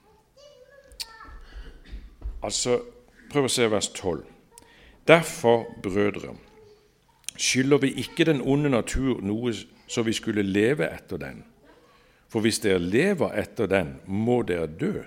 Altså, 2.44 2.80
Prøv 3.28 3.48
å 3.48 3.52
se 3.52 3.66
vers 3.68 3.90
12. 3.92 4.22
Derfor, 5.08 5.66
brødre, 5.84 6.36
skylder 7.38 7.82
vi 7.84 7.92
ikke 8.04 8.26
den 8.28 8.40
onde 8.42 8.72
natur 8.72 9.20
noe 9.24 9.52
så 9.88 10.04
vi 10.08 10.16
skulle 10.16 10.46
leve 10.48 10.88
etter 10.88 11.20
den. 11.20 11.44
For 12.32 12.44
hvis 12.44 12.60
dere 12.64 12.80
lever 12.84 13.36
etter 13.40 13.70
den, 13.72 13.98
må 14.08 14.42
dere 14.48 14.68
dø. 14.68 15.04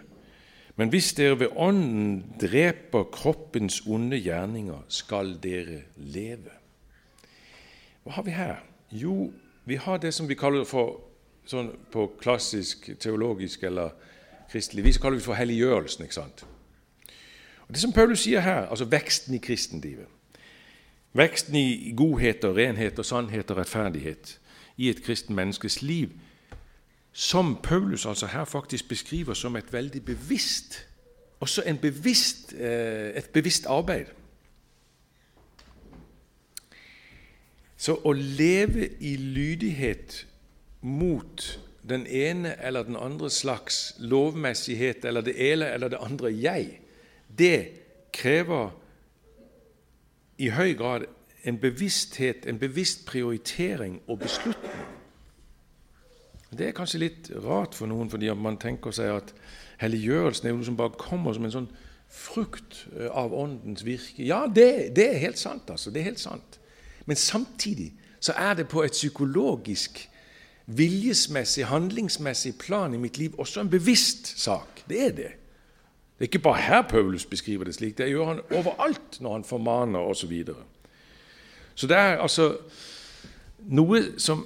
Men 0.77 0.93
hvis 0.93 1.13
dere 1.17 1.39
ved 1.41 1.57
Ånden 1.57 2.37
dreper 2.41 3.09
kroppens 3.13 3.83
onde 3.87 4.17
gjerninger, 4.17 4.85
skal 4.89 5.35
dere 5.43 5.83
leve. 5.97 6.55
Hva 8.05 8.17
har 8.17 8.25
vi 8.25 8.37
her? 8.37 8.63
Jo, 8.93 9.33
vi 9.65 9.77
har 9.77 10.01
det 10.01 10.15
som 10.17 10.29
vi 10.29 10.39
kaller 10.41 10.65
for 10.65 11.03
sånn 11.49 11.75
på 11.93 12.07
klassisk 12.21 12.89
teologisk 13.01 13.65
eller 13.69 13.93
kristelig 14.51 14.87
vis 14.87 15.01
kaller 15.03 15.21
vi 15.21 15.29
for 15.29 15.37
helliggjørelsen. 15.37 16.05
ikke 16.05 16.21
sant? 16.21 16.47
Det 17.71 17.81
som 17.81 17.93
Paulus 17.93 18.25
sier 18.27 18.41
her, 18.41 18.67
altså 18.67 18.85
veksten 18.85 19.35
i 19.35 19.39
kristenlivet, 19.39 20.07
veksten 21.13 21.55
i 21.57 21.95
godhet 21.97 22.45
og 22.45 22.57
renhet 22.57 22.99
og 22.99 23.07
sannhet 23.07 23.51
og 23.51 23.57
rettferdighet 23.57 24.39
i 24.77 24.91
et 24.91 25.03
kristen 25.05 25.37
menneskes 25.37 25.83
liv, 25.83 26.11
som 27.13 27.57
Paulus 27.63 28.07
altså 28.07 28.27
her 28.27 28.45
faktisk 28.45 28.89
beskriver 28.89 29.35
som 29.35 29.57
et 29.57 29.73
veldig 29.73 30.05
bevisst 30.05 30.87
også 31.41 31.77
bevisst, 31.83 32.53
eh, 32.53 33.17
et 33.17 33.31
bevisst 33.33 33.67
arbeid. 33.67 34.07
Så 37.77 37.97
å 38.05 38.13
leve 38.13 38.91
i 39.01 39.17
lydighet 39.17 40.27
mot 40.81 41.61
den 41.89 42.07
ene 42.07 42.53
eller 42.63 42.83
den 42.83 42.97
andre 42.97 43.31
slags 43.31 43.95
lovmessighet 43.99 45.05
eller 45.05 45.21
det 45.21 45.53
ene 45.53 45.71
eller 45.73 45.89
det 45.89 45.99
andre 46.01 46.29
jeg, 46.29 46.81
det 47.41 47.57
krever 48.13 48.71
i 50.41 50.51
høy 50.53 50.75
grad 50.79 51.09
en 51.45 51.59
bevissthet, 51.61 52.47
en 52.47 52.59
bevisst 52.61 53.07
prioritering 53.09 54.01
og 54.09 54.21
beslutning. 54.21 54.89
Det 56.51 56.67
er 56.67 56.75
kanskje 56.75 57.05
litt 57.05 57.31
rart 57.45 57.77
for 57.79 57.89
noen, 57.91 58.11
fordi 58.11 58.31
man 58.35 58.59
tenker 58.61 58.95
seg 58.95 59.13
at 59.15 59.33
helliggjørelsen 59.81 60.49
er 60.49 60.57
noe 60.57 60.67
som 60.67 60.77
bare 60.79 60.99
kommer 61.01 61.37
som 61.37 61.47
en 61.47 61.55
sånn 61.55 61.71
frukt 62.11 62.85
eh, 62.97 63.07
av 63.07 63.35
Åndens 63.37 63.85
virke. 63.87 64.25
Ja, 64.27 64.43
det, 64.51 64.97
det, 64.97 65.07
er 65.13 65.25
helt 65.29 65.39
sant. 65.39 65.71
altså, 65.71 65.93
det 65.95 66.03
er 66.03 66.11
helt 66.11 66.23
sant. 66.23 66.59
Men 67.07 67.17
samtidig 67.17 67.93
så 68.21 68.35
er 68.37 68.59
det 68.59 68.69
på 68.69 68.83
et 68.85 68.97
psykologisk, 68.97 70.03
viljesmessig, 70.67 71.65
handlingsmessig 71.71 72.57
plan 72.61 72.95
i 72.95 73.01
mitt 73.01 73.19
liv 73.19 73.39
også 73.39 73.63
en 73.63 73.71
bevisst 73.71 74.35
sak. 74.39 74.83
Det 74.91 75.01
er 75.07 75.15
det. 75.17 75.31
Det 76.21 76.27
er 76.27 76.29
ikke 76.35 76.43
bare 76.45 76.61
her 76.61 76.83
Paulus 76.83 77.25
beskriver 77.25 77.65
det 77.65 77.75
slik. 77.75 77.95
Det 77.99 78.11
gjør 78.11 78.27
han 78.27 78.41
overalt 78.53 79.21
når 79.25 79.33
han 79.33 79.45
formaner 79.45 79.99
osv. 80.05 80.21
Så, 80.21 80.27
videre. 80.27 80.65
så 81.75 81.87
det 81.87 81.97
er 81.97 82.19
altså 82.21 82.59
noe 83.73 84.03
som 84.21 84.43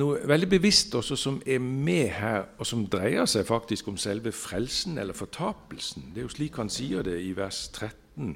noe 0.00 0.22
veldig 0.24 0.48
bevisst 0.48 0.94
også 0.96 1.16
som 1.20 1.36
er 1.44 1.60
med 1.60 2.08
her, 2.16 2.46
og 2.56 2.66
som 2.66 2.86
dreier 2.88 3.28
seg 3.28 3.44
faktisk 3.48 3.88
om 3.92 3.98
selve 4.00 4.32
frelsen 4.32 4.96
eller 4.98 5.12
fortapelsen. 5.16 6.10
Det 6.14 6.22
er 6.22 6.26
jo 6.26 6.32
slik 6.32 6.56
han 6.56 6.72
sier 6.72 7.04
det 7.04 7.18
i 7.20 7.34
vers 7.36 7.66
13. 7.76 8.34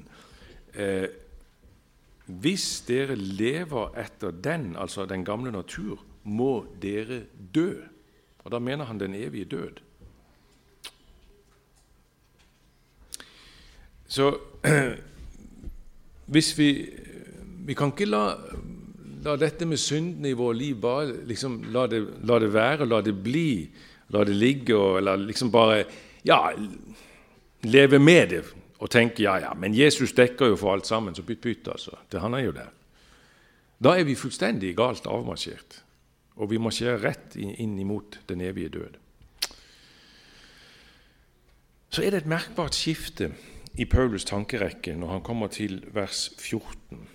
Eh, 0.77 1.07
hvis 2.41 2.67
dere 2.85 3.17
lever 3.17 3.97
etter 3.97 4.29
den, 4.31 4.75
altså 4.77 5.09
den 5.09 5.25
gamle 5.25 5.51
natur, 5.51 6.05
må 6.23 6.67
dere 6.81 7.23
dø. 7.33 7.81
Og 8.45 8.51
Da 8.51 8.59
mener 8.59 8.85
han 8.85 8.99
den 8.99 9.15
evige 9.15 9.45
død. 9.45 9.81
Så 14.11 14.27
hvis 16.33 16.51
vi 16.57 16.71
Vi 17.61 17.75
kan 17.77 17.91
ikke 17.93 18.09
la 18.09 18.23
la 19.21 19.35
dette 19.37 19.67
med 19.69 19.79
syndene 19.79 20.31
i 20.31 20.37
vårt 20.37 20.57
liv 20.57 20.79
bare 20.81 21.13
liksom, 21.29 21.59
la, 21.73 21.85
det, 21.87 21.99
la, 22.25 22.39
det, 22.41 22.49
være, 22.53 22.87
la 22.89 23.01
det 23.05 23.13
bli, 23.23 23.69
la 24.13 24.23
det 24.25 24.33
ligge, 24.33 24.73
og, 24.73 24.97
eller 24.97 25.21
liksom 25.27 25.51
bare 25.53 25.83
ja, 26.25 26.39
leve 27.69 27.99
med 28.01 28.33
det 28.33 28.41
og 28.81 28.89
tenke 28.89 29.21
ja, 29.27 29.35
ja, 29.43 29.51
men 29.53 29.75
Jesus 29.77 30.15
dekker 30.17 30.53
jo 30.53 30.57
for 30.57 30.73
alt 30.73 30.89
sammen, 30.89 31.13
så 31.13 31.25
pytt, 31.25 31.43
pytt, 31.43 31.69
altså. 31.69 31.99
Det, 32.09 32.17
han 32.23 32.33
er 32.33 32.47
jo 32.47 32.55
der. 32.55 32.71
Da 33.81 33.93
er 33.97 34.07
vi 34.07 34.17
fullstendig 34.17 34.73
galt 34.77 35.05
avmarsjert, 35.05 35.83
og 36.41 36.49
vi 36.49 36.57
marsjerer 36.61 37.01
rett 37.05 37.37
inn 37.37 37.77
imot 37.77 38.23
den 38.29 38.41
evige 38.41 38.73
død. 38.73 38.97
Så 41.93 42.01
er 42.01 42.13
det 42.13 42.23
et 42.23 42.31
merkbart 42.31 42.73
skifte 42.73 43.29
i 43.79 43.85
Paulus 43.85 44.25
tankerekke 44.25 44.95
når 44.99 45.07
han 45.07 45.23
kommer 45.23 45.47
til 45.47 45.79
vers 45.93 46.29
14. 46.39 47.07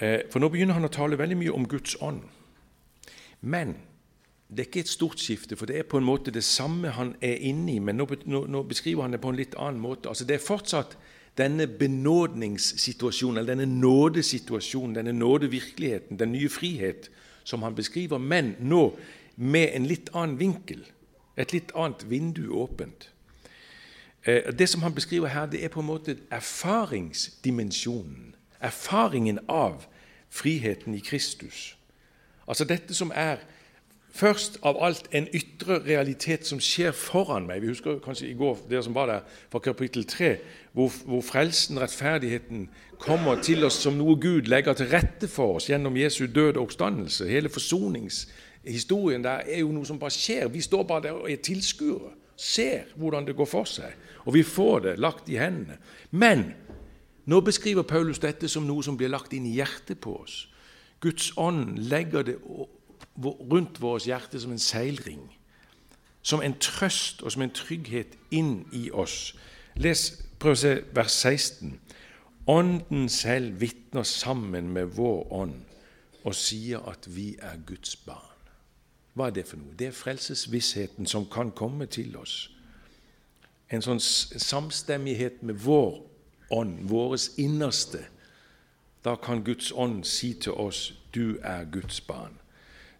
Eh, 0.00 0.20
for 0.32 0.40
nå 0.42 0.48
begynner 0.50 0.74
han 0.74 0.88
å 0.88 0.92
tale 0.92 1.18
veldig 1.20 1.38
mye 1.38 1.54
om 1.54 1.68
Guds 1.68 1.96
ånd. 2.00 2.24
Men 3.40 3.76
det 4.50 4.64
er 4.64 4.68
ikke 4.68 4.82
et 4.82 4.90
stort 4.90 5.22
skifte, 5.22 5.56
for 5.56 5.70
det 5.70 5.78
er 5.78 5.86
på 5.86 6.00
en 6.00 6.06
måte 6.06 6.32
det 6.34 6.42
samme 6.44 6.90
han 6.96 7.14
er 7.22 7.38
inne 7.46 7.76
i, 7.76 7.78
men 7.78 8.00
nå, 8.00 8.08
nå, 8.26 8.62
beskriver 8.66 9.06
han 9.06 9.14
det 9.14 9.20
på 9.22 9.30
en 9.30 9.38
litt 9.38 9.54
annen 9.54 9.80
måte. 9.80 10.08
Altså 10.10 10.26
Det 10.26 10.34
er 10.34 10.42
fortsatt 10.42 10.96
denne 11.38 11.68
benådningssituasjonen, 11.68 13.38
eller 13.38 13.54
denne 13.54 13.80
nådesituasjonen, 13.80 14.96
denne 14.98 15.12
nådevirkeligheten, 15.12 16.18
den 16.18 16.32
nye 16.32 16.50
frihet, 16.50 17.10
som 17.44 17.62
han 17.62 17.74
beskriver, 17.74 18.18
men 18.18 18.56
nå 18.58 18.96
med 19.36 19.70
en 19.74 19.86
litt 19.86 20.10
annen 20.12 20.36
vinkel. 20.40 20.82
Et 21.38 21.52
litt 21.52 21.70
annet 21.78 22.02
vindu 22.10 22.48
åpent. 22.50 23.08
Eh, 24.26 24.58
det 24.58 24.68
som 24.68 24.82
han 24.82 24.94
beskriver 24.94 25.28
her, 25.28 25.46
det 25.46 25.64
er 25.64 25.68
på 25.68 25.80
en 25.80 25.86
måte 25.86 26.16
erfaringsdimensjonen. 26.30 28.34
Erfaringen 28.60 29.38
av 29.48 29.86
friheten 30.28 30.94
i 30.94 30.98
Kristus. 30.98 31.76
Altså 32.48 32.64
dette 32.64 32.94
som 32.94 33.12
er 33.14 33.36
først 34.10 34.58
av 34.66 34.78
alt 34.82 35.08
en 35.14 35.28
ytre 35.34 35.78
realitet 35.86 36.46
som 36.46 36.60
skjer 36.60 36.92
foran 36.96 37.46
meg. 37.46 37.62
Vi 37.62 37.70
husker 37.70 38.00
kanskje 38.04 38.30
i 38.30 38.36
går 38.38 38.58
dere 38.70 38.82
som 38.84 38.94
var 38.94 39.06
der 39.06 39.40
fra 39.52 39.62
kapittel 39.64 40.04
3, 40.04 40.36
hvor, 40.72 40.92
hvor 41.06 41.22
frelsen, 41.22 41.80
rettferdigheten, 41.80 42.68
kommer 42.98 43.40
til 43.42 43.64
oss 43.64 43.78
som 43.80 43.96
noe 43.96 44.18
Gud 44.20 44.50
legger 44.50 44.76
til 44.76 44.90
rette 44.92 45.28
for 45.28 45.56
oss 45.56 45.70
gjennom 45.70 45.96
Jesu 45.96 46.26
død 46.26 46.56
og 46.56 46.62
oppstandelse. 46.62 47.28
Hele 47.30 47.48
forsoningshistorien 47.48 49.24
der 49.24 49.46
er 49.46 49.62
jo 49.62 49.72
noe 49.72 49.88
som 49.88 49.98
bare 49.98 50.14
skjer. 50.14 50.50
Vi 50.52 50.60
står 50.60 50.84
bare 50.84 51.08
der 51.08 51.22
og 51.22 51.30
er 51.30 51.40
tilskuere, 51.42 52.12
ser 52.40 52.88
hvordan 52.96 53.26
det 53.28 53.36
går 53.36 53.48
for 53.48 53.68
seg. 53.68 53.92
Og 54.24 54.34
vi 54.34 54.42
får 54.46 54.84
det 54.86 54.98
lagt 55.00 55.28
i 55.28 55.38
hendene. 55.40 55.76
Men 56.10 56.52
nå 57.28 57.40
beskriver 57.44 57.84
Paulus 57.86 58.20
dette 58.22 58.48
som 58.48 58.64
noe 58.68 58.84
som 58.84 58.96
blir 58.96 59.12
lagt 59.12 59.34
inn 59.36 59.46
i 59.48 59.58
hjertet 59.58 60.00
på 60.00 60.16
oss. 60.22 60.46
Guds 61.00 61.32
ånd 61.36 61.78
legger 61.90 62.24
det 62.24 62.38
rundt 63.20 63.80
vårt 63.80 64.08
hjerte 64.08 64.40
som 64.40 64.52
en 64.52 64.60
seilring, 64.60 65.22
som 66.22 66.42
en 66.44 66.56
trøst 66.60 67.22
og 67.22 67.32
som 67.32 67.44
en 67.44 67.54
trygghet 67.56 68.16
inn 68.30 68.64
i 68.76 68.88
oss. 68.92 69.32
Les, 69.80 70.10
Prøv 70.40 70.54
å 70.56 70.56
se 70.56 70.70
vers 70.96 71.12
16. 71.20 71.74
Ånden 72.48 73.10
selv 73.12 73.60
vitner 73.60 74.06
sammen 74.08 74.70
med 74.72 74.94
vår 74.96 75.26
ånd 75.36 75.58
og 76.24 76.36
sier 76.36 76.80
at 76.88 77.04
vi 77.12 77.34
er 77.36 77.60
Guds 77.68 77.92
barn. 78.06 78.29
Hva 79.14 79.26
er 79.26 79.34
det 79.34 79.46
for 79.48 79.58
noe? 79.58 79.74
Det 79.78 79.90
er 79.90 79.96
frelsesvissheten 79.96 81.06
som 81.06 81.26
kan 81.30 81.50
komme 81.50 81.86
til 81.90 82.16
oss. 82.16 82.50
En 83.70 83.82
sånn 83.82 84.00
samstemmighet 84.02 85.42
med 85.46 85.60
vår 85.64 86.00
ånd, 86.50 86.78
våres 86.90 87.30
innerste, 87.38 88.04
da 89.04 89.16
kan 89.16 89.44
Guds 89.44 89.70
ånd 89.72 90.04
si 90.04 90.34
til 90.34 90.52
oss 90.52 90.92
'du 91.14 91.38
er 91.42 91.64
Guds 91.64 92.00
barn'. 92.00 92.38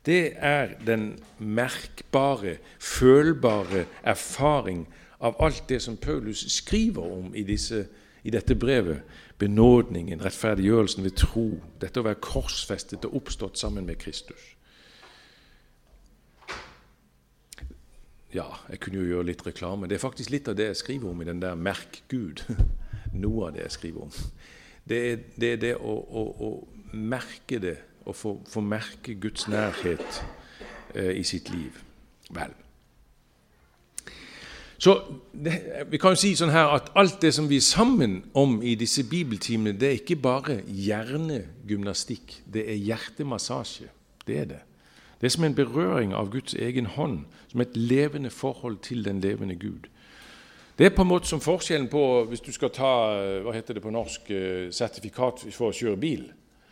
Det 0.07 0.33
er 0.37 0.69
den 0.87 1.19
merkbare, 1.39 2.57
følbare 2.79 3.85
erfaring 4.03 4.89
av 5.21 5.37
alt 5.41 5.69
det 5.69 5.83
som 5.83 5.97
Paulus 5.97 6.53
skriver 6.53 7.03
om 7.03 7.35
i, 7.35 7.43
disse, 7.43 7.87
i 8.25 8.31
dette 8.31 8.55
brevet. 8.55 9.03
Benådningen, 9.39 10.25
rettferdiggjørelsen 10.25 11.05
ved 11.05 11.17
tro, 11.17 11.61
dette 11.81 12.01
å 12.01 12.03
være 12.03 12.21
korsfestet 12.21 13.05
og 13.05 13.15
oppstått 13.15 13.59
sammen 13.59 13.87
med 13.87 13.97
Kristus. 13.97 14.41
Ja, 18.35 18.47
jeg 18.71 18.81
kunne 18.81 19.01
jo 19.01 19.09
gjøre 19.09 19.27
litt 19.27 19.47
reklame. 19.47 19.89
Det 19.91 19.97
er 19.99 20.03
faktisk 20.03 20.31
litt 20.31 20.49
av 20.49 20.55
det 20.59 20.71
jeg 20.71 20.77
skriver 20.77 21.11
om 21.11 21.23
i 21.23 21.27
den 21.27 21.43
der 21.43 21.55
'Merk 21.55 22.03
Gud'. 22.09 22.45
noe 23.13 23.49
av 23.49 23.55
det 23.55 23.67
jeg 23.67 23.77
skriver 23.77 24.07
om. 24.07 24.13
Det 24.89 24.99
er 25.11 25.21
det, 25.37 25.53
er 25.53 25.61
det 25.63 25.75
å, 25.77 25.95
å, 25.95 26.25
å, 26.47 26.51
merke 26.93 27.61
det, 27.63 27.77
å 28.07 28.15
få, 28.17 28.41
få 28.49 28.63
merke 28.65 29.15
Guds 29.21 29.47
nærhet 29.51 30.23
eh, 30.95 31.13
i 31.19 31.23
sitt 31.27 31.51
liv. 31.53 31.77
Vel. 32.35 32.55
Så 34.81 34.97
det, 35.33 35.85
Vi 35.91 36.01
kan 36.01 36.15
jo 36.15 36.23
si 36.23 36.33
sånn 36.39 36.55
her 36.55 36.73
at 36.79 36.89
alt 36.99 37.21
det 37.23 37.35
som 37.37 37.51
vi 37.51 37.61
er 37.61 37.67
sammen 37.67 38.23
om 38.35 38.59
i 38.65 38.75
disse 38.81 39.05
bibeltimene, 39.07 39.77
det 39.77 39.91
er 39.91 40.01
ikke 40.01 40.17
bare 40.23 40.61
hjernegymnastikk, 40.67 42.41
det 42.49 42.65
er 42.73 42.81
hjertemassasje. 42.81 43.91
Det 44.27 44.39
er 44.39 44.51
det. 44.55 44.63
Det 45.21 45.27
er 45.27 45.35
som 45.37 45.45
en 45.45 45.55
berøring 45.55 46.15
av 46.17 46.31
Guds 46.33 46.55
egen 46.55 46.87
hånd, 46.87 47.25
som 47.49 47.61
et 47.61 47.77
levende 47.77 48.31
forhold 48.31 48.79
til 48.83 49.05
den 49.05 49.21
levende 49.21 49.55
Gud. 49.55 49.91
Det 50.79 50.87
er 50.87 50.95
på 50.97 51.03
en 51.03 51.11
måte 51.11 51.29
som 51.29 51.43
forskjellen 51.45 51.91
på 51.93 52.25
hvis 52.31 52.41
du 52.41 52.53
skal 52.57 52.71
ta 52.73 52.93
eh, 53.21 53.43
hva 53.45 53.53
heter 53.53 53.77
det 53.77 53.83
på 53.85 53.93
norsk, 53.93 54.31
eh, 54.33 54.71
sertifikat 54.73 55.43
for 55.53 55.69
å 55.69 55.77
kjøre 55.77 56.01
bil. 56.01 56.23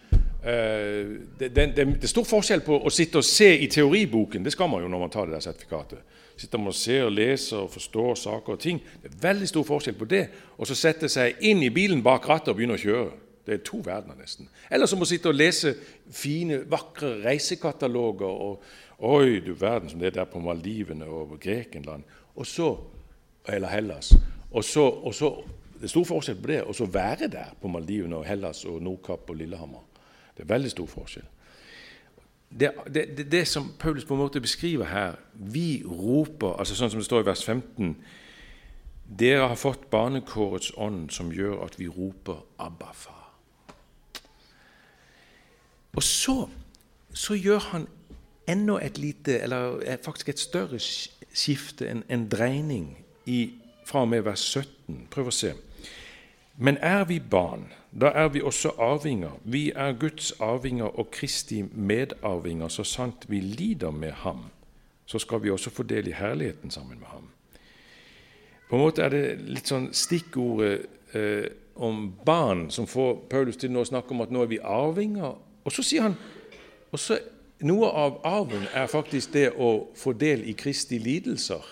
Eh, 0.09 1.11
det, 1.37 1.51
det, 1.53 1.67
det, 1.77 1.85
er 2.01 2.09
stor 2.09 2.25
forskjell 2.25 2.65
på 2.65 2.79
å 2.79 2.93
sitte 2.95 3.21
og 3.21 3.27
se 3.29 3.51
i 3.59 3.69
teoriboken. 3.69 4.47
Det 4.47 4.55
skal 4.55 4.71
man 4.73 4.81
jo 4.81 4.89
når 4.89 5.05
man 5.05 5.13
tar 5.13 5.29
det 5.29 5.37
der 5.37 5.45
sertifikatet. 5.45 6.17
Sitter 6.39 6.63
man 6.63 6.73
og 6.73 6.79
ser 6.79 7.05
og 7.05 7.13
leser 7.19 7.67
og 7.67 7.73
forstår 7.75 8.15
saker 8.23 8.57
og 8.57 8.65
ting. 8.65 8.81
Det 9.03 9.13
er 9.13 9.23
veldig 9.29 9.53
stor 9.53 9.69
forskjell 9.75 10.01
på 10.01 10.09
det 10.09 10.25
og 10.57 10.71
så 10.71 10.79
sette 10.79 11.13
seg 11.13 11.45
inn 11.45 11.61
i 11.67 11.73
bilen 11.75 12.01
bak 12.01 12.31
rattet 12.31 12.55
og 12.55 12.63
begynne 12.63 12.81
å 12.81 12.81
kjøre. 12.81 13.11
Det 13.49 13.55
er 13.55 13.65
to 13.65 13.79
verdener, 13.81 14.19
nesten. 14.21 14.49
Eller 14.69 14.87
som 14.91 15.01
å 15.01 15.07
sitte 15.09 15.31
og 15.31 15.39
lese 15.39 15.73
fine, 16.13 16.61
vakre 16.69 17.15
reisekataloger 17.25 18.29
og 18.29 18.63
Oi, 18.99 19.39
du 19.39 19.53
verden 19.55 19.87
som 19.87 20.01
det 20.03 20.09
er 20.09 20.17
der 20.17 20.27
på 20.27 20.41
Maldivene 20.43 21.07
og 21.07 21.37
Grekenland. 21.41 22.03
Og 22.35 22.47
så 22.47 22.73
eller 23.49 23.69
Hellas. 23.69 24.11
Og 24.51 24.65
så, 24.65 24.83
og 24.83 25.15
så, 25.15 25.45
Det 25.79 25.85
er 25.85 25.89
stor 25.89 26.05
forskjell 26.05 26.41
på 26.43 26.49
det 26.51 26.63
og 26.63 26.75
så 26.75 26.87
være 26.91 27.29
der 27.31 27.55
på 27.63 27.69
Maldivene 27.71 28.17
og 28.17 28.25
Hellas 28.27 28.65
og 28.65 28.83
Nordkapp 28.83 29.31
og 29.31 29.37
Lillehammer. 29.37 29.85
Det 30.37 30.43
er 30.43 30.49
veldig 30.51 30.71
stor 30.71 30.87
forskjell. 30.87 31.25
Det, 32.51 32.71
det, 32.95 33.05
det, 33.17 33.33
det, 33.33 33.49
som 33.49 33.73
Paulus 33.79 34.05
på 34.05 34.15
en 34.15 34.21
måte 34.21 34.41
beskriver 34.41 34.85
her 34.85 35.15
Vi 35.33 35.85
roper, 35.87 36.57
altså 36.59 36.75
sånn 36.75 36.91
som 36.91 36.99
det 36.99 37.07
står 37.07 37.23
i 37.23 37.29
vers 37.29 37.45
15 37.45 37.95
Dere 39.21 39.49
har 39.49 39.57
fått 39.57 39.87
barnekårets 39.91 40.73
ånd, 40.77 41.11
som 41.11 41.31
gjør 41.33 41.63
at 41.65 41.79
vi 41.79 41.89
roper 41.89 42.45
'Abba, 42.59 42.93
far'. 42.93 43.28
Og 45.99 46.03
så, 46.03 46.49
så 47.11 47.35
gjør 47.35 47.59
han 47.73 47.89
enda 48.47 48.77
et 48.87 48.99
lite, 48.99 49.41
eller 49.43 49.81
faktisk 50.05 50.29
et 50.29 50.39
større 50.39 50.79
skifte, 50.79 51.89
en, 51.91 52.05
en 52.09 52.29
dreining 52.29 52.93
i, 53.27 53.51
fra 53.87 54.05
og 54.07 54.13
med 54.13 54.23
vers 54.23 54.45
17. 54.55 55.09
Prøv 55.11 55.33
å 55.33 55.35
se. 55.35 55.51
Men 56.59 56.79
er 56.83 57.03
vi 57.11 57.19
barn, 57.19 57.67
da 57.91 58.13
er 58.15 58.29
vi 58.31 58.43
også 58.43 58.77
arvinger. 58.79 59.35
Vi 59.43 59.73
er 59.75 59.97
Guds 59.99 60.31
arvinger 60.39 60.87
og 60.87 61.11
Kristi 61.11 61.65
medarvinger, 61.73 62.71
så 62.71 62.87
sant 62.87 63.27
vi 63.27 63.41
lider 63.41 63.91
med 63.91 64.13
ham. 64.23 64.47
Så 65.07 65.19
skal 65.19 65.43
vi 65.43 65.51
også 65.51 65.75
få 65.75 65.83
del 65.83 66.09
i 66.09 66.15
herligheten 66.15 66.71
sammen 66.71 66.99
med 66.99 67.11
ham. 67.11 67.27
På 68.71 68.77
en 68.77 68.83
måte 68.83 69.03
er 69.03 69.15
det 69.15 69.51
litt 69.51 69.67
sånn 69.67 69.91
stikkordet 69.97 70.87
eh, 71.17 71.51
om 71.75 72.07
barn 72.25 72.69
som 72.71 72.87
får 72.87 73.15
Paulus 73.31 73.59
til 73.59 73.75
å 73.79 73.87
snakke 73.87 74.15
om 74.15 74.23
at 74.23 74.31
nå 74.35 74.47
er 74.47 74.51
vi 74.55 74.63
arvinger. 74.63 75.39
Og 75.69 75.75
så 75.75 75.85
sier 75.85 76.07
han 76.07 76.17
også 76.97 77.19
noe 77.69 77.91
av 77.91 78.21
arven 78.27 78.65
er 78.73 78.87
faktisk 78.89 79.35
det 79.35 79.51
å 79.59 79.91
få 79.99 80.15
del 80.17 80.47
i 80.49 80.55
Kristi 80.57 81.01
lidelser. 81.03 81.65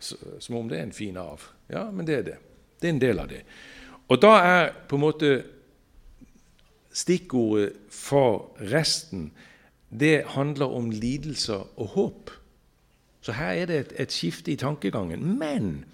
Som 0.00 0.58
om 0.58 0.68
det 0.68 0.80
er 0.80 0.88
en 0.88 0.96
fin 0.96 1.16
arv. 1.20 1.46
Ja, 1.70 1.86
men 1.92 2.08
det 2.08 2.16
er 2.18 2.26
det. 2.26 2.36
Det 2.80 2.88
er 2.88 2.94
en 2.94 3.02
del 3.02 3.22
av 3.22 3.30
det. 3.30 3.44
Og 4.10 4.20
da 4.20 4.32
er 4.42 4.72
på 4.90 4.98
en 4.98 5.04
måte 5.04 5.30
stikkordet 6.90 7.76
for 7.94 8.50
resten 8.72 9.30
det 9.90 10.24
handler 10.34 10.70
om 10.74 10.90
lidelser 10.90 11.64
og 11.76 11.94
håp. 11.94 12.30
Så 13.20 13.34
her 13.36 13.62
er 13.62 13.70
det 13.70 13.78
et, 13.78 13.94
et 14.06 14.12
skifte 14.14 14.52
i 14.52 14.58
tankegangen. 14.58 15.22
Men 15.38 15.84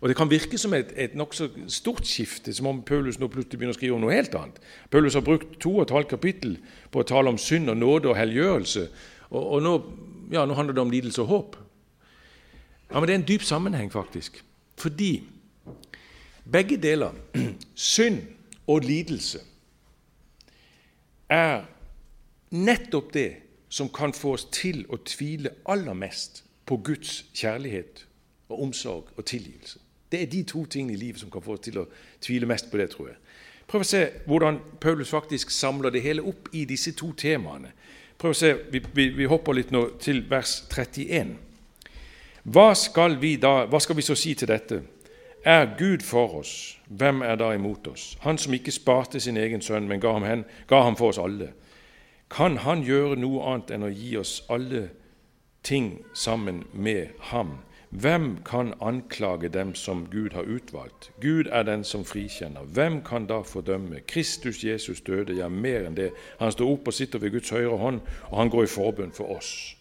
og 0.00 0.08
Det 0.08 0.16
kan 0.16 0.30
virke 0.30 0.58
som 0.58 0.74
et, 0.76 0.90
et 0.96 1.14
nokså 1.16 1.48
stort 1.72 2.06
skifte, 2.06 2.52
som 2.54 2.66
om 2.68 2.82
Paulus 2.84 3.16
nå 3.18 3.30
plutselig 3.32 3.56
begynner 3.56 3.72
å 3.72 3.78
skrive 3.78 3.96
om 3.96 4.02
noe 4.04 4.12
helt 4.12 4.34
annet. 4.36 4.58
Paulus 4.92 5.14
har 5.16 5.24
brukt 5.24 5.56
to 5.62 5.78
og 5.78 5.86
et 5.86 5.94
halvt 5.94 6.10
kapittel 6.10 6.58
på 6.92 7.00
å 7.00 7.06
tale 7.08 7.32
om 7.32 7.38
synd 7.40 7.72
og 7.72 7.78
nåde 7.80 8.10
og 8.10 8.18
helliggjørelse. 8.18 8.84
Og, 9.30 9.40
og 9.40 9.62
nå, 9.64 9.72
ja, 10.34 10.44
nå, 10.44 10.56
handler 10.58 10.76
det 10.76 10.84
om 10.84 10.92
lidelse 10.92 11.24
og 11.24 11.30
håp. 11.32 11.56
Ja, 12.90 13.00
Men 13.00 13.08
det 13.08 13.14
er 13.14 13.20
en 13.22 13.28
dyp 13.30 13.46
sammenheng, 13.48 13.88
faktisk. 13.92 14.42
Fordi 14.76 15.24
begge 16.44 16.76
deler, 16.76 17.16
synd 17.74 18.20
og 18.66 18.84
lidelse, 18.84 19.40
er 21.32 21.64
nettopp 22.52 23.08
det 23.16 23.30
som 23.72 23.88
kan 23.88 24.12
få 24.14 24.36
oss 24.36 24.44
til 24.52 24.84
å 24.92 25.00
tvile 25.02 25.56
aller 25.66 25.96
mest 25.96 26.44
på 26.68 26.78
Guds 26.84 27.24
kjærlighet 27.34 28.04
og 28.52 28.62
omsorg 28.68 29.10
og 29.16 29.24
tilgivelse. 29.26 29.80
Det 30.12 30.22
er 30.22 30.30
de 30.30 30.42
to 30.46 30.64
tingene 30.70 30.94
i 30.94 31.00
livet 31.00 31.20
som 31.20 31.30
kan 31.30 31.42
få 31.42 31.56
oss 31.56 31.64
til 31.66 31.80
å 31.82 31.88
tvile 32.22 32.46
mest 32.46 32.70
på 32.70 32.78
det, 32.78 32.90
tror 32.92 33.10
jeg. 33.10 33.18
Prøv 33.66 33.82
å 33.82 33.88
se 33.88 34.02
hvordan 34.26 34.60
Paulus 34.80 35.10
faktisk 35.10 35.50
samler 35.50 35.90
det 35.90 36.04
hele 36.04 36.22
opp 36.22 36.48
i 36.54 36.64
disse 36.64 36.92
to 36.94 37.10
temaene. 37.18 37.72
Prøv 38.18 38.32
å 38.32 38.38
se, 38.38 38.52
Vi, 38.70 38.80
vi, 38.94 39.08
vi 39.16 39.26
hopper 39.26 39.58
litt 39.58 39.72
nå 39.74 39.98
til 40.00 40.22
vers 40.30 40.62
31. 40.70 41.34
Hva 42.46 42.74
skal, 42.78 43.18
vi 43.18 43.36
da, 43.42 43.66
hva 43.66 43.80
skal 43.82 43.98
vi 43.98 44.06
så 44.06 44.14
si 44.14 44.34
til 44.38 44.48
dette? 44.48 44.80
Er 45.46 45.74
Gud 45.78 46.02
for 46.02 46.40
oss, 46.40 46.78
hvem 46.86 47.22
er 47.22 47.36
da 47.38 47.52
imot 47.54 47.86
oss? 47.86 48.16
Han 48.22 48.38
som 48.38 48.54
ikke 48.54 48.74
sparte 48.74 49.20
sin 49.20 49.36
egen 49.36 49.62
sønn, 49.62 49.88
men 49.88 50.00
ga 50.02 50.12
ham, 50.14 50.26
hen, 50.26 50.44
ga 50.66 50.82
ham 50.82 50.96
for 50.98 51.10
oss 51.10 51.20
alle. 51.22 51.52
Kan 52.30 52.56
han 52.62 52.82
gjøre 52.82 53.18
noe 53.18 53.44
annet 53.46 53.70
enn 53.74 53.86
å 53.86 53.90
gi 53.90 54.16
oss 54.18 54.40
alle 54.50 54.88
ting 55.66 56.00
sammen 56.14 56.64
med 56.72 57.14
ham? 57.30 57.60
Hvem 57.90 58.38
kan 58.44 58.74
anklage 58.80 59.48
dem 59.48 59.74
som 59.74 60.06
Gud 60.10 60.30
har 60.34 60.42
utvalgt? 60.42 61.12
Gud 61.20 61.44
er 61.52 61.62
den 61.62 61.84
som 61.84 62.04
frikjenner. 62.04 62.60
Hvem 62.60 63.02
kan 63.02 63.26
da 63.26 63.40
fordømme? 63.40 64.00
Kristus 64.06 64.64
Jesus 64.64 65.00
døde, 65.00 65.36
ja, 65.36 65.48
mer 65.48 65.86
enn 65.86 65.96
det. 65.96 66.10
Han 66.40 66.52
står 66.52 66.72
opp 66.72 66.90
og 66.90 66.94
sitter 66.94 67.22
ved 67.22 67.30
Guds 67.30 67.50
høyre 67.50 67.78
hånd, 67.78 68.00
og 68.30 68.38
han 68.38 68.50
går 68.50 68.66
i 68.66 68.72
forbund 68.72 69.12
for 69.12 69.36
oss. 69.36 69.76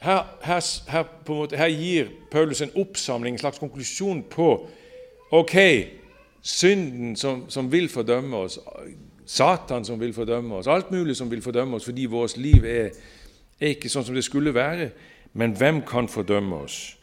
Her, 0.00 0.22
her, 0.42 0.60
her, 0.90 1.04
måte, 1.28 1.56
her, 1.56 1.68
gir 1.68 2.06
Paulus 2.30 2.60
en 2.60 2.70
oppsamling, 2.74 3.34
en 3.34 3.42
slags 3.42 3.58
konklusjon 3.58 4.22
på 4.30 4.46
ok, 5.30 5.56
synden 6.42 7.16
som, 7.16 7.44
som, 7.50 7.72
vil 7.72 7.88
fordømme 7.88 8.36
oss, 8.36 8.58
Satan 9.26 9.84
som 9.84 10.00
vil 10.00 10.14
fordømme 10.14 10.56
oss, 10.56 10.66
alt 10.66 10.90
mulig 10.90 11.16
som 11.16 11.30
vil 11.30 11.42
fordømme 11.42 11.76
oss 11.76 11.84
fordi 11.84 12.06
vårt 12.10 12.36
liv 12.40 12.64
er, 12.64 12.96
er 13.60 13.74
ikke 13.74 13.90
sånn 13.92 14.06
som 14.06 14.16
det 14.16 14.24
skulle 14.24 14.54
være. 14.54 14.88
Men 15.32 15.52
hvem 15.52 15.82
kan 15.82 16.08
fordømme 16.08 16.56
oss? 16.56 16.96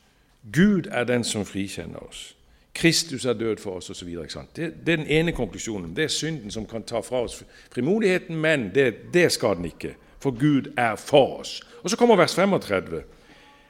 Gud 0.54 0.88
er 0.92 1.04
den 1.04 1.24
som 1.24 1.46
frikjenner 1.46 2.00
oss. 2.00 2.34
Kristus 2.74 3.26
er 3.26 3.34
død 3.34 3.58
for 3.58 3.72
oss 3.72 3.90
osv. 3.90 4.10
Det, 4.56 4.74
det 4.86 4.94
er 4.94 4.98
den 4.98 5.08
ene 5.08 5.32
konklusjonen. 5.32 5.96
Det 5.96 6.04
er 6.04 6.14
synden 6.14 6.52
som 6.52 6.66
kan 6.66 6.84
ta 6.84 7.00
fra 7.00 7.24
oss 7.26 7.44
frimodigheten, 7.74 8.36
men 8.36 8.72
det, 8.76 9.14
det 9.14 9.32
skal 9.32 9.56
den 9.56 9.66
ikke 9.66 9.96
for 10.20 10.32
Gud 10.40 10.74
er 10.78 10.96
for 10.96 11.40
oss. 11.40 11.62
Og 11.84 11.90
Så 11.90 11.98
kommer 11.98 12.16
vers 12.16 12.36
35. 12.36 13.02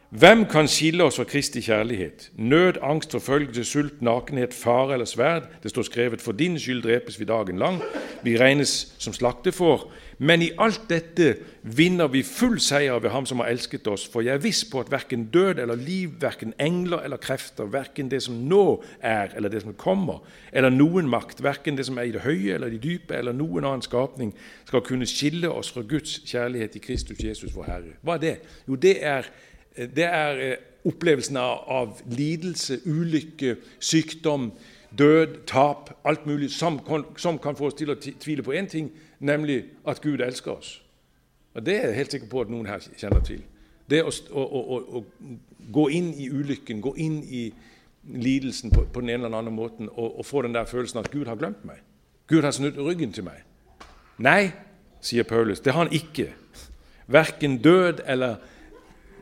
Hvem 0.09 0.45
kan 0.45 0.67
skille 0.67 1.03
oss 1.03 1.15
fra 1.15 1.23
Kristi 1.23 1.61
kjærlighet? 1.61 2.31
Nød, 2.37 2.73
angst, 2.81 3.11
forfølgelse, 3.11 3.63
sult, 3.63 4.01
nakenhet, 4.01 4.53
fare 4.53 4.93
eller 4.93 5.05
sverd. 5.05 5.43
Det 5.63 5.71
står 5.71 5.81
skrevet 5.81 6.21
for 6.21 6.31
din 6.31 6.59
skyld 6.59 6.83
drepes 6.83 7.19
vi 7.19 7.25
dagen 7.25 7.59
lang. 7.59 7.81
Vi 8.23 8.37
regnes 8.37 8.95
som 8.97 9.13
slaktefår. 9.13 9.91
Men 10.17 10.41
i 10.41 10.49
alt 10.57 10.87
dette 10.89 11.27
vinner 11.61 12.09
vi 12.09 12.23
full 12.25 12.57
seier 12.63 12.97
ved 13.03 13.11
Ham 13.13 13.27
som 13.29 13.43
har 13.43 13.51
elsket 13.51 13.85
oss. 13.91 14.05
For 14.09 14.25
jeg 14.25 14.39
er 14.39 14.41
viss 14.41 14.63
på 14.65 14.81
at 14.81 14.89
verken 14.89 15.27
død 15.33 15.61
eller 15.61 15.77
liv, 15.77 16.15
verken 16.21 16.55
engler 16.57 17.03
eller 17.05 17.21
krefter, 17.21 17.69
verken 17.69 18.09
det 18.09 18.23
som 18.25 18.39
nå 18.49 18.79
er 19.05 19.35
eller 19.37 19.53
det 19.53 19.61
som 19.61 19.75
kommer, 19.77 20.23
eller 20.51 20.73
noen 20.73 21.09
makt, 21.09 21.43
verken 21.45 21.77
det 21.77 21.85
som 21.85 21.99
er 22.01 22.09
i 22.09 22.15
det 22.15 22.25
høye 22.25 22.55
eller 22.55 22.73
det 22.73 22.81
dype, 22.81 23.13
eller 23.13 23.35
noen 23.37 23.67
annen 23.67 23.85
skapning, 23.85 24.33
skal 24.65 24.85
kunne 24.85 25.09
skille 25.09 25.51
oss 25.53 25.69
fra 25.75 25.85
Guds 25.85 26.17
kjærlighet 26.25 26.79
i 26.79 26.85
Kristus 26.87 27.21
Jesus, 27.21 27.53
vår 27.53 27.69
Herre. 27.69 27.93
Hva 28.01 28.17
er 28.17 28.25
det? 28.25 28.35
Jo, 28.65 28.79
det 28.81 28.97
er 29.05 29.29
det 29.77 30.07
er 30.09 30.39
eh, 30.41 30.57
opplevelsen 30.87 31.37
av 31.37 31.99
lidelse, 32.09 32.79
ulykke, 32.89 33.57
sykdom, 33.77 34.49
død, 34.97 35.43
tap, 35.45 35.91
alt 36.07 36.25
mulig 36.25 36.49
som 36.51 36.79
som 37.17 37.37
kan 37.37 37.57
få 37.57 37.69
oss 37.69 37.77
til 37.77 37.91
å 37.91 37.97
tvile 37.99 38.45
på 38.45 38.55
én 38.57 38.69
ting, 38.71 38.89
nemlig 39.19 39.63
at 39.87 40.01
Gud 40.01 40.19
elsker 40.19 40.51
oss. 40.51 40.83
Og 41.53 41.65
Det 41.65 41.75
er 41.75 41.87
jeg 41.87 41.95
helt 41.95 42.11
sikker 42.11 42.27
på 42.27 42.41
at 42.41 42.49
noen 42.49 42.65
her 42.65 42.79
kjenner 42.97 43.19
til. 43.25 43.41
Det 43.89 44.03
å, 44.03 44.11
å, 44.31 44.43
å, 44.43 44.77
å 44.97 45.03
gå 45.73 45.87
inn 45.89 46.11
i 46.13 46.29
ulykken, 46.29 46.81
gå 46.81 46.93
inn 47.01 47.23
i 47.23 47.53
lidelsen 48.07 48.71
på, 48.71 48.83
på 48.93 49.01
den 49.01 49.09
ene 49.09 49.25
eller 49.25 49.37
andre 49.37 49.51
måten 49.51 49.89
og, 49.89 50.19
og, 50.19 50.25
få 50.25 50.41
den 50.41 50.53
der 50.53 50.65
følelsen 50.65 50.99
at 50.99 51.11
Gud 51.11 51.25
har 51.25 51.35
glemt 51.35 51.65
meg. 51.65 51.81
Gud 52.27 52.43
har 52.43 52.51
snudd 52.51 52.77
ryggen 52.77 53.11
til 53.15 53.23
meg. 53.23 53.43
Nei, 54.17 54.51
sier 55.01 55.23
Paulus, 55.23 55.59
det 55.59 55.73
har 55.73 55.85
han 55.85 55.93
ikke. 55.93 56.29
Verken 57.07 57.57
død 57.63 58.03
eller 58.05 58.37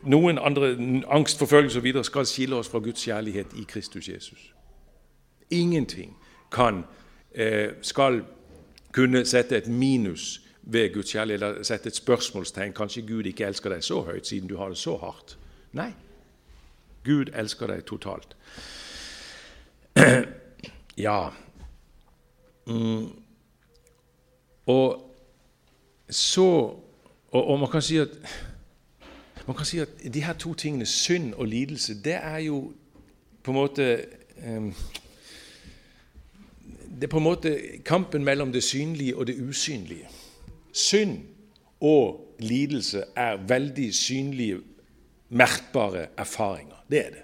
noen 0.05 0.37
andre 0.41 0.73
angst, 1.13 1.39
forfølgelse 1.39 1.79
osv. 1.79 2.03
skal 2.03 2.25
skille 2.29 2.55
oss 2.55 2.69
fra 2.69 2.79
Guds 2.79 3.05
kjærlighet 3.05 3.53
i 3.57 3.65
Kristus 3.69 4.09
Jesus. 4.09 4.53
Ingenting 5.49 6.15
kan, 6.51 6.83
eh, 7.35 7.71
skal 7.81 8.23
kunne 8.95 9.25
sette 9.27 9.57
et 9.57 9.67
minus 9.67 10.41
ved 10.61 10.93
Guds 10.93 11.11
kjærlighet, 11.11 11.43
eller 11.43 11.63
sette 11.63 11.91
et 11.91 11.95
spørsmålstegn. 11.95 12.73
Kanskje 12.73 13.03
Gud 13.07 13.27
ikke 13.27 13.45
elsker 13.45 13.69
deg 13.73 13.83
så 13.83 14.01
høyt 14.07 14.27
siden 14.27 14.49
du 14.49 14.57
har 14.57 14.71
det 14.71 14.79
så 14.79 14.95
hardt. 14.97 15.37
Nei, 15.75 15.91
Gud 17.05 17.33
elsker 17.35 17.67
deg 17.73 17.85
totalt. 17.85 18.35
Ja 20.95 21.27
mm. 22.65 23.09
Og 24.65 25.15
så 26.09 26.45
og, 27.31 27.47
og 27.47 27.59
man 27.59 27.69
kan 27.71 27.81
si 27.81 27.97
at 27.99 28.09
man 29.47 29.57
kan 29.57 29.65
si 29.65 29.79
at 29.79 29.89
de 30.13 30.23
her 30.23 30.33
to 30.33 30.53
tingene, 30.53 30.85
synd 30.85 31.33
og 31.33 31.47
lidelse, 31.47 32.03
det 32.03 32.13
er 32.13 32.37
jo 32.37 32.73
på 33.43 33.51
en 33.51 33.55
måte 33.55 34.05
um, 34.47 34.73
Det 36.95 37.03
er 37.03 37.11
på 37.11 37.19
en 37.19 37.27
måte 37.27 37.51
kampen 37.85 38.23
mellom 38.23 38.51
det 38.51 38.63
synlige 38.63 39.15
og 39.17 39.27
det 39.27 39.35
usynlige. 39.41 40.07
Synd 40.71 41.17
og 41.83 42.35
lidelse 42.39 43.03
er 43.15 43.35
veldig 43.47 43.93
synlige, 43.95 44.59
merkbare 45.29 46.07
erfaringer. 46.17 46.85
Det 46.89 47.05
er 47.05 47.09
det. 47.09 47.23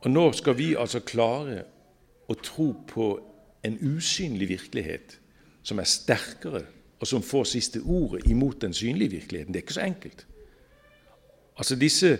Og 0.00 0.10
nå 0.10 0.32
skal 0.32 0.54
vi 0.58 0.74
altså 0.78 1.00
klare 1.00 1.64
å 2.28 2.34
tro 2.38 2.68
på 2.86 3.06
en 3.66 3.78
usynlig 3.82 4.48
virkelighet 4.48 5.18
som 5.66 5.80
er 5.82 5.88
sterkere 5.90 6.62
og 7.00 7.08
som 7.10 7.24
får 7.26 7.48
siste 7.50 7.82
ordet 7.82 8.28
imot 8.30 8.60
den 8.62 8.74
synlige 8.74 9.10
virkeligheten. 9.10 9.54
Det 9.54 9.60
er 9.60 9.66
ikke 9.66 9.78
så 9.80 9.86
enkelt. 9.86 10.26
Altså 11.58 11.76
Disse 11.76 12.18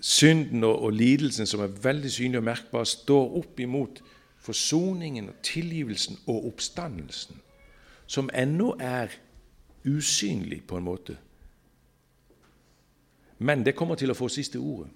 syndene 0.00 0.66
og 0.66 0.92
lidelsen 0.92 1.46
som 1.46 1.60
er 1.64 1.74
veldig 1.82 2.10
synlig 2.10 2.40
og 2.40 2.46
merkbar, 2.48 2.84
står 2.84 3.36
opp 3.40 3.60
imot 3.60 4.00
forsoningen 4.40 5.28
og 5.28 5.40
tilgivelsen 5.44 6.18
og 6.26 6.46
oppstandelsen, 6.52 7.40
som 8.06 8.30
ennå 8.34 8.74
er 8.80 9.12
usynlig 9.84 10.62
på 10.66 10.80
en 10.80 10.84
måte. 10.88 11.16
Men 13.38 13.64
det 13.64 13.76
kommer 13.76 13.96
til 13.96 14.12
å 14.12 14.16
få 14.16 14.28
siste 14.28 14.60
ordet. 14.60 14.90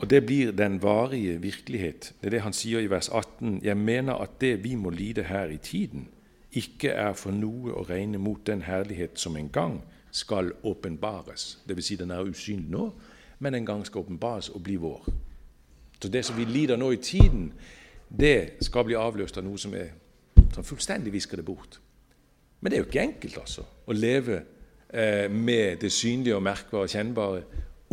Og 0.00 0.08
det 0.10 0.22
blir 0.24 0.52
den 0.56 0.78
varige 0.82 1.40
virkelighet. 1.42 2.14
Det 2.20 2.30
er 2.30 2.36
det 2.36 2.42
han 2.46 2.54
sier 2.56 2.80
i 2.80 2.88
vers 2.88 3.10
18. 3.12 3.58
Jeg 3.62 3.76
mener 3.76 4.22
at 4.22 4.38
det 4.40 4.62
vi 4.64 4.74
må 4.74 4.90
lide 4.90 5.26
her 5.28 5.50
i 5.52 5.58
tiden, 5.58 6.08
ikke 6.52 6.88
er 6.88 7.12
for 7.12 7.34
noe 7.36 7.74
å 7.76 7.84
regne 7.86 8.18
mot 8.18 8.40
den 8.46 8.62
herlighet 8.66 9.18
som 9.20 9.36
en 9.36 9.50
gang 9.52 9.80
skal 10.10 10.52
åpenbares. 10.62 11.58
Dvs. 11.68 11.84
Si 11.84 11.96
den 11.96 12.10
er 12.10 12.26
usynlig 12.26 12.70
nå, 12.70 12.90
men 13.38 13.54
en 13.54 13.66
gang 13.66 13.86
skal 13.86 14.04
åpenbares 14.04 14.48
og 14.48 14.62
bli 14.62 14.76
vår. 14.76 15.08
Så 16.00 16.08
det 16.08 16.24
som 16.24 16.36
vi 16.36 16.44
lider 16.44 16.76
nå 16.76 16.90
i 16.92 16.96
tiden, 16.96 17.52
det 18.08 18.62
skal 18.64 18.84
bli 18.84 18.96
avløst 18.98 19.38
av 19.38 19.44
noe 19.44 19.58
som 19.58 19.74
er 19.74 19.92
som 20.54 20.66
fullstendig 20.66 21.12
visker 21.12 21.36
det 21.36 21.44
bort. 21.46 21.78
Men 22.60 22.70
det 22.70 22.78
er 22.78 22.82
jo 22.82 22.88
ikke 22.90 23.02
enkelt 23.02 23.38
altså, 23.40 23.64
å 23.86 23.96
leve 23.96 24.40
eh, 24.88 25.30
med 25.30 25.80
det 25.80 25.92
synlige 25.94 26.36
og 26.36 26.44
merkbare 26.44 26.86
og 26.86 26.92
kjennbare 26.92 27.42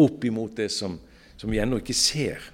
opp 0.04 0.26
imot 0.26 0.58
det 0.58 0.70
som, 0.74 0.98
som 1.38 1.52
vi 1.52 1.62
ennå 1.62 1.80
ikke 1.82 1.96
ser. 1.96 2.50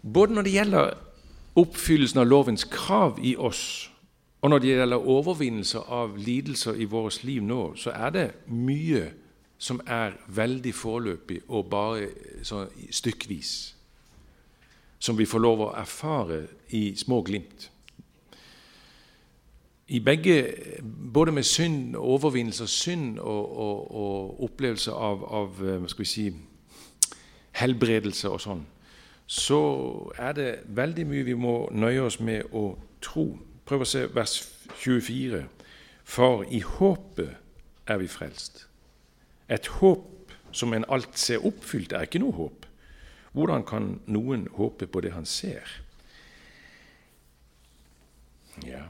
Både 0.00 0.34
når 0.34 0.46
det 0.46 0.56
gjelder 0.56 0.92
oppfyllelsen 1.60 2.22
av 2.22 2.28
lovens 2.28 2.64
krav 2.64 3.18
i 3.22 3.34
oss, 3.36 3.89
og 4.40 4.50
når 4.50 4.58
det 4.58 4.68
gjelder 4.68 5.08
overvinnelse 5.08 5.78
av 5.78 6.16
lidelser 6.16 6.78
i 6.80 6.84
vårt 6.84 7.24
liv 7.24 7.42
nå, 7.44 7.74
så 7.76 7.92
er 7.92 8.10
det 8.14 8.28
mye 8.46 9.10
som 9.60 9.80
er 9.86 10.16
veldig 10.26 10.72
foreløpig 10.74 11.42
og 11.48 11.68
bare 11.68 12.08
sånn 12.42 12.70
stykkvis. 12.90 13.50
Som 15.00 15.18
vi 15.18 15.28
får 15.28 15.44
lov 15.44 15.64
å 15.64 15.74
erfare 15.76 16.46
i 16.76 16.94
små 16.96 17.20
glimt. 17.24 17.68
I 19.90 20.00
begge, 20.00 20.36
både 21.12 21.32
med 21.32 21.44
synd, 21.44 21.96
overvinnelse 21.96 22.64
av 22.64 22.72
synd 22.72 23.18
og, 23.18 23.56
og, 23.58 23.78
og 23.90 24.42
opplevelse 24.46 24.92
av, 24.92 25.24
av 25.24 25.62
skal 25.90 26.04
vi 26.04 26.08
si, 26.08 26.26
helbredelse 27.58 28.30
og 28.30 28.40
sånn, 28.40 28.62
så 29.26 29.60
er 30.18 30.36
det 30.38 30.50
veldig 30.66 31.06
mye 31.10 31.26
vi 31.26 31.36
må 31.38 31.54
nøye 31.74 32.06
oss 32.06 32.20
med 32.22 32.54
å 32.56 32.70
tro. 33.02 33.26
Prøv 33.70 33.84
å 33.84 33.86
se 33.86 34.00
vers 34.10 34.32
24. 34.82 35.44
For 36.02 36.42
i 36.50 36.58
håpet 36.66 37.36
er 37.86 38.00
vi 38.02 38.08
frelst. 38.10 38.64
Et 39.46 39.68
håp 39.78 40.34
som 40.50 40.74
en 40.74 40.86
alt 40.90 41.14
ser 41.14 41.46
oppfylt, 41.46 41.94
er 41.94 42.08
ikke 42.08 42.18
noe 42.18 42.34
håp. 42.34 42.66
Hvordan 43.30 43.62
kan 43.62 43.86
noen 44.10 44.48
håpe 44.56 44.88
på 44.90 45.04
det 45.06 45.14
han 45.14 45.28
ser? 45.28 45.70
Ja. 48.66 48.88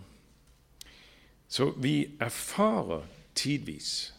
Så 1.45 1.75
vi 1.77 2.16
erfarer 2.16 3.05
tidvis 3.37 4.14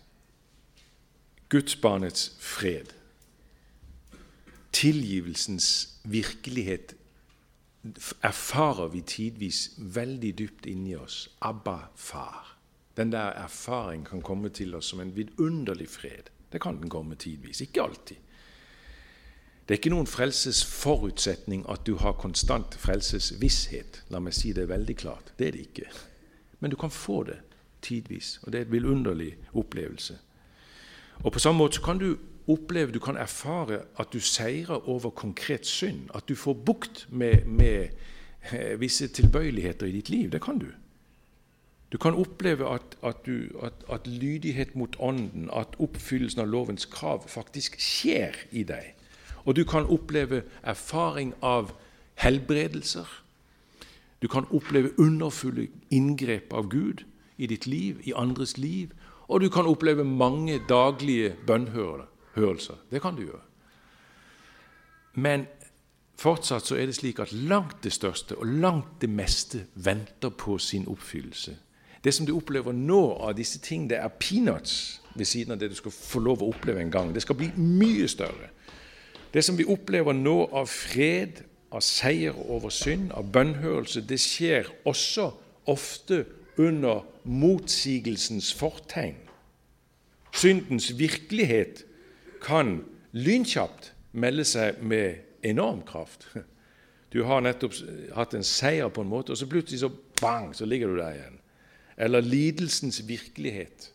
gudsbarnets 1.50 2.36
fred 2.38 2.94
tilgivelsens 4.78 5.98
virkelighet 6.04 6.94
erfarer 8.22 8.88
vi 8.88 9.02
tidvis 9.02 9.72
veldig 9.78 10.38
dypt 10.38 10.66
inni 10.66 10.96
oss. 10.96 11.30
Abba, 11.42 11.78
far. 11.96 12.58
Den 12.98 13.12
der 13.12 13.34
erfaringen 13.42 14.06
kan 14.06 14.22
komme 14.22 14.50
til 14.50 14.76
oss 14.76 14.86
som 14.86 15.00
en 15.00 15.16
vidunderlig 15.16 15.90
fred. 15.90 16.30
Det 16.52 16.62
kan 16.62 16.78
den 16.78 16.90
komme 16.90 17.16
tidvis. 17.16 17.62
Ikke 17.62 17.82
alltid. 17.82 18.18
Det 19.68 19.76
er 19.76 19.80
ikke 19.80 19.94
noen 19.94 20.10
frelsesforutsetning 20.10 21.64
at 21.72 21.86
du 21.88 21.96
har 22.02 22.18
konstant 22.20 22.76
frelsesvisshet. 22.76 24.02
La 24.10 24.20
meg 24.20 24.36
si 24.36 24.52
det 24.54 24.68
veldig 24.70 24.96
klart. 25.00 25.34
Det 25.40 25.48
er 25.48 25.56
det 25.56 25.62
ikke. 25.70 25.88
Men 26.60 26.72
du 26.72 26.78
kan 26.78 26.92
få 26.92 27.24
det 27.24 27.40
tidvis, 27.82 28.40
og 28.44 28.52
det 28.52 28.60
er 28.60 28.66
en 28.66 28.72
vidunderlig 28.72 29.38
opplevelse. 29.54 30.18
Og 31.24 31.32
På 31.32 31.40
samme 31.40 31.58
måte 31.58 31.82
kan 31.82 31.98
du 31.98 32.18
oppleve, 32.52 32.92
du 32.92 33.00
kan 33.00 33.18
erfare 33.18 33.82
at 34.00 34.14
du 34.14 34.20
seirer 34.20 34.90
over 34.90 35.10
konkret 35.10 35.66
synd. 35.66 36.10
At 36.16 36.30
du 36.30 36.36
får 36.36 36.54
bukt 36.54 37.08
med, 37.10 37.46
med 37.46 37.88
eh, 38.52 38.80
visse 38.80 39.08
tilbøyeligheter 39.08 39.88
i 39.88 39.92
ditt 39.92 40.10
liv. 40.10 40.32
Det 40.32 40.42
kan 40.42 40.60
du. 40.60 40.68
Du 41.92 41.98
kan 41.98 42.16
oppleve 42.16 42.70
at, 42.74 42.98
at, 43.04 43.26
du, 43.26 43.60
at, 43.64 43.74
at, 43.92 44.08
lydighet 44.08 44.76
mot 44.76 44.96
Ånden, 45.00 45.50
at 45.54 45.76
oppfyllelsen 45.80 46.42
av 46.42 46.48
lovens 46.48 46.86
krav, 46.86 47.28
faktisk 47.28 47.76
skjer 47.80 48.38
i 48.52 48.64
deg. 48.64 48.94
Og 49.44 49.56
du 49.56 49.64
kan 49.64 49.86
oppleve 49.86 50.44
erfaring 50.64 51.34
av 51.42 51.74
helbredelser. 52.16 53.08
Du 54.22 54.28
kan 54.28 54.46
oppleve 54.52 54.94
underfulle 55.00 55.68
inngrep 55.90 56.54
av 56.54 56.70
Gud 56.70 57.04
i 57.38 57.50
ditt 57.50 57.68
liv, 57.68 58.00
i 58.04 58.14
andres 58.16 58.58
liv. 58.58 58.94
Og 59.28 59.42
du 59.42 59.50
kan 59.50 59.66
oppleve 59.66 60.04
mange 60.04 60.62
daglige 60.70 61.36
bønnhører 61.48 62.11
hørelser. 62.36 62.76
Det 62.92 63.02
kan 63.02 63.16
du 63.16 63.26
gjøre. 63.26 63.44
Men 65.14 65.46
fortsatt 66.22 66.68
så 66.68 66.78
er 66.78 66.88
det 66.88 66.96
slik 66.96 67.20
at 67.20 67.34
langt 67.34 67.84
det 67.84 67.94
største 67.94 68.38
og 68.38 68.48
langt 68.48 69.02
det 69.02 69.10
meste 69.10 69.66
venter 69.76 70.30
på 70.30 70.58
sin 70.58 70.88
oppfyllelse. 70.88 71.58
Det 72.04 72.14
som 72.14 72.26
du 72.26 72.34
opplever 72.34 72.74
nå 72.74 73.02
av 73.22 73.36
disse 73.38 73.60
ting, 73.62 73.90
det 73.90 74.00
er 74.02 74.10
peanuts 74.20 75.02
ved 75.16 75.26
siden 75.26 75.54
av 75.54 75.60
det 75.62 75.70
du 75.70 75.78
skal 75.78 75.94
få 75.94 76.20
lov 76.20 76.42
å 76.42 76.50
oppleve 76.50 76.82
en 76.82 76.92
gang. 76.92 77.14
Det 77.14 77.22
skal 77.22 77.38
bli 77.38 77.52
mye 77.58 78.08
større. 78.10 78.50
Det 79.34 79.44
som 79.46 79.58
vi 79.58 79.68
opplever 79.70 80.16
nå 80.18 80.50
av 80.50 80.68
fred, 80.72 81.44
av 81.72 81.84
seier 81.86 82.36
over 82.52 82.74
synd, 82.74 83.12
av 83.16 83.30
bønnhørelse, 83.32 84.02
det 84.04 84.20
skjer 84.20 84.72
også 84.86 85.30
ofte 85.72 86.26
under 86.60 87.06
motsigelsens 87.24 88.52
fortegn. 88.58 89.16
Syndens 90.36 90.90
virkelighet 90.98 91.86
kan 92.42 92.82
lynkjapt 93.12 93.92
melde 94.12 94.46
seg 94.48 94.82
med 94.84 95.46
enorm 95.48 95.84
kraft. 95.88 96.28
Du 97.12 97.24
har 97.28 97.42
nettopp 97.44 97.76
hatt 98.16 98.34
en 98.38 98.46
seier 98.46 98.92
på 98.94 99.04
en 99.04 99.12
måte, 99.12 99.34
og 99.34 99.40
så 99.40 99.50
plutselig 99.50 99.82
så 99.82 99.92
bang, 100.22 100.54
så 100.56 100.66
ligger 100.66 100.92
du 100.92 101.00
der 101.02 101.18
igjen. 101.18 101.40
Eller 101.98 102.24
lidelsens 102.24 103.02
virkelighet. 103.08 103.90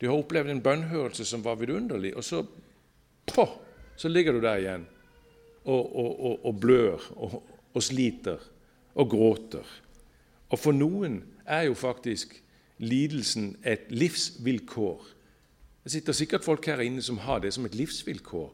Du 0.00 0.06
har 0.08 0.16
opplevd 0.16 0.52
en 0.52 0.62
bønnhørelse 0.62 1.26
som 1.26 1.42
var 1.44 1.58
vidunderlig, 1.60 2.14
og 2.16 2.24
så 2.24 2.44
på, 3.26 3.46
så 3.96 4.08
ligger 4.08 4.32
du 4.32 4.40
der 4.40 4.62
igjen 4.62 4.86
og, 5.64 5.96
og, 5.96 6.12
og, 6.24 6.46
og 6.46 6.60
blør 6.60 7.10
og, 7.16 7.82
sliter 7.82 8.40
og 8.94 9.10
gråter. 9.10 9.66
Og 10.50 10.58
for 10.58 10.74
noen 10.74 11.20
er 11.44 11.68
jo 11.68 11.76
faktisk 11.78 12.38
lidelsen 12.78 13.52
et 13.66 13.90
livsvilkår 13.92 15.10
det 15.84 15.92
sitter 15.92 16.12
sikkert 16.12 16.44
folk 16.44 16.66
her 16.68 16.82
inne 16.84 17.02
som 17.02 17.18
har 17.24 17.40
det 17.40 17.54
som 17.56 17.64
et 17.64 17.74
livsvilkår, 17.74 18.50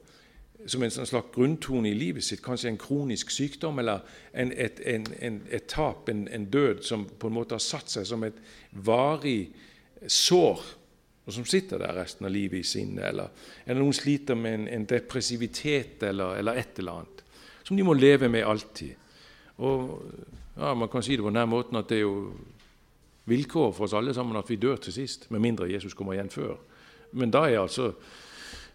som 0.66 0.82
en 0.82 0.92
sånn 0.94 1.08
slags 1.08 1.34
grunntone 1.34 1.90
i 1.90 1.98
livet 1.98 2.24
sitt. 2.24 2.42
Kanskje 2.42 2.70
en 2.70 2.80
kronisk 2.80 3.30
sykdom 3.34 3.80
eller 3.82 4.02
en, 4.32 4.52
et, 4.54 4.80
en, 4.86 5.06
en, 5.20 5.40
et, 5.50 5.66
tap, 5.70 6.08
en, 6.08 6.46
død, 6.50 6.82
som 6.86 7.04
på 7.06 7.30
en 7.30 7.36
måte 7.36 7.58
har 7.58 7.62
satt 7.62 7.90
seg 7.90 8.06
som 8.06 8.22
et 8.26 8.38
varig 8.86 9.50
sår, 10.06 10.62
og 11.26 11.34
som 11.34 11.46
sitter 11.48 11.82
der 11.82 11.96
resten 11.98 12.28
av 12.28 12.34
livet 12.34 12.62
i 12.62 12.66
sinnet. 12.66 13.08
Eller, 13.10 13.34
eller 13.66 13.82
noen 13.82 13.96
sliter 13.96 14.38
med 14.38 14.68
en, 14.70 14.86
depressivitet 14.86 16.06
eller, 16.06 16.38
eller, 16.38 16.62
et 16.62 16.78
eller 16.78 17.02
annet, 17.02 17.24
som 17.66 17.78
de 17.78 17.86
må 17.86 17.96
leve 17.98 18.30
med 18.30 18.46
alltid. 18.46 18.94
Og 19.66 19.98
ja, 20.56 20.74
Man 20.74 20.88
kan 20.88 21.02
si 21.02 21.18
det 21.18 21.26
på 21.26 21.34
denne 21.34 21.50
måten 21.50 21.78
at 21.78 21.90
det 21.90 21.98
er 21.98 22.06
jo 22.06 22.30
vilkår 23.26 23.72
for 23.74 23.88
oss 23.88 23.96
alle 23.98 24.14
sammen 24.14 24.38
at 24.38 24.50
vi 24.50 24.60
dør 24.62 24.78
til 24.78 24.94
sist, 24.94 25.26
med 25.34 25.42
mindre 25.42 25.66
Jesus 25.72 25.94
kommer 25.98 26.14
igjen 26.14 26.30
før. 26.30 26.54
Men 27.12 27.30
da 27.30 27.46
er 27.46 27.60
altså 27.60 27.92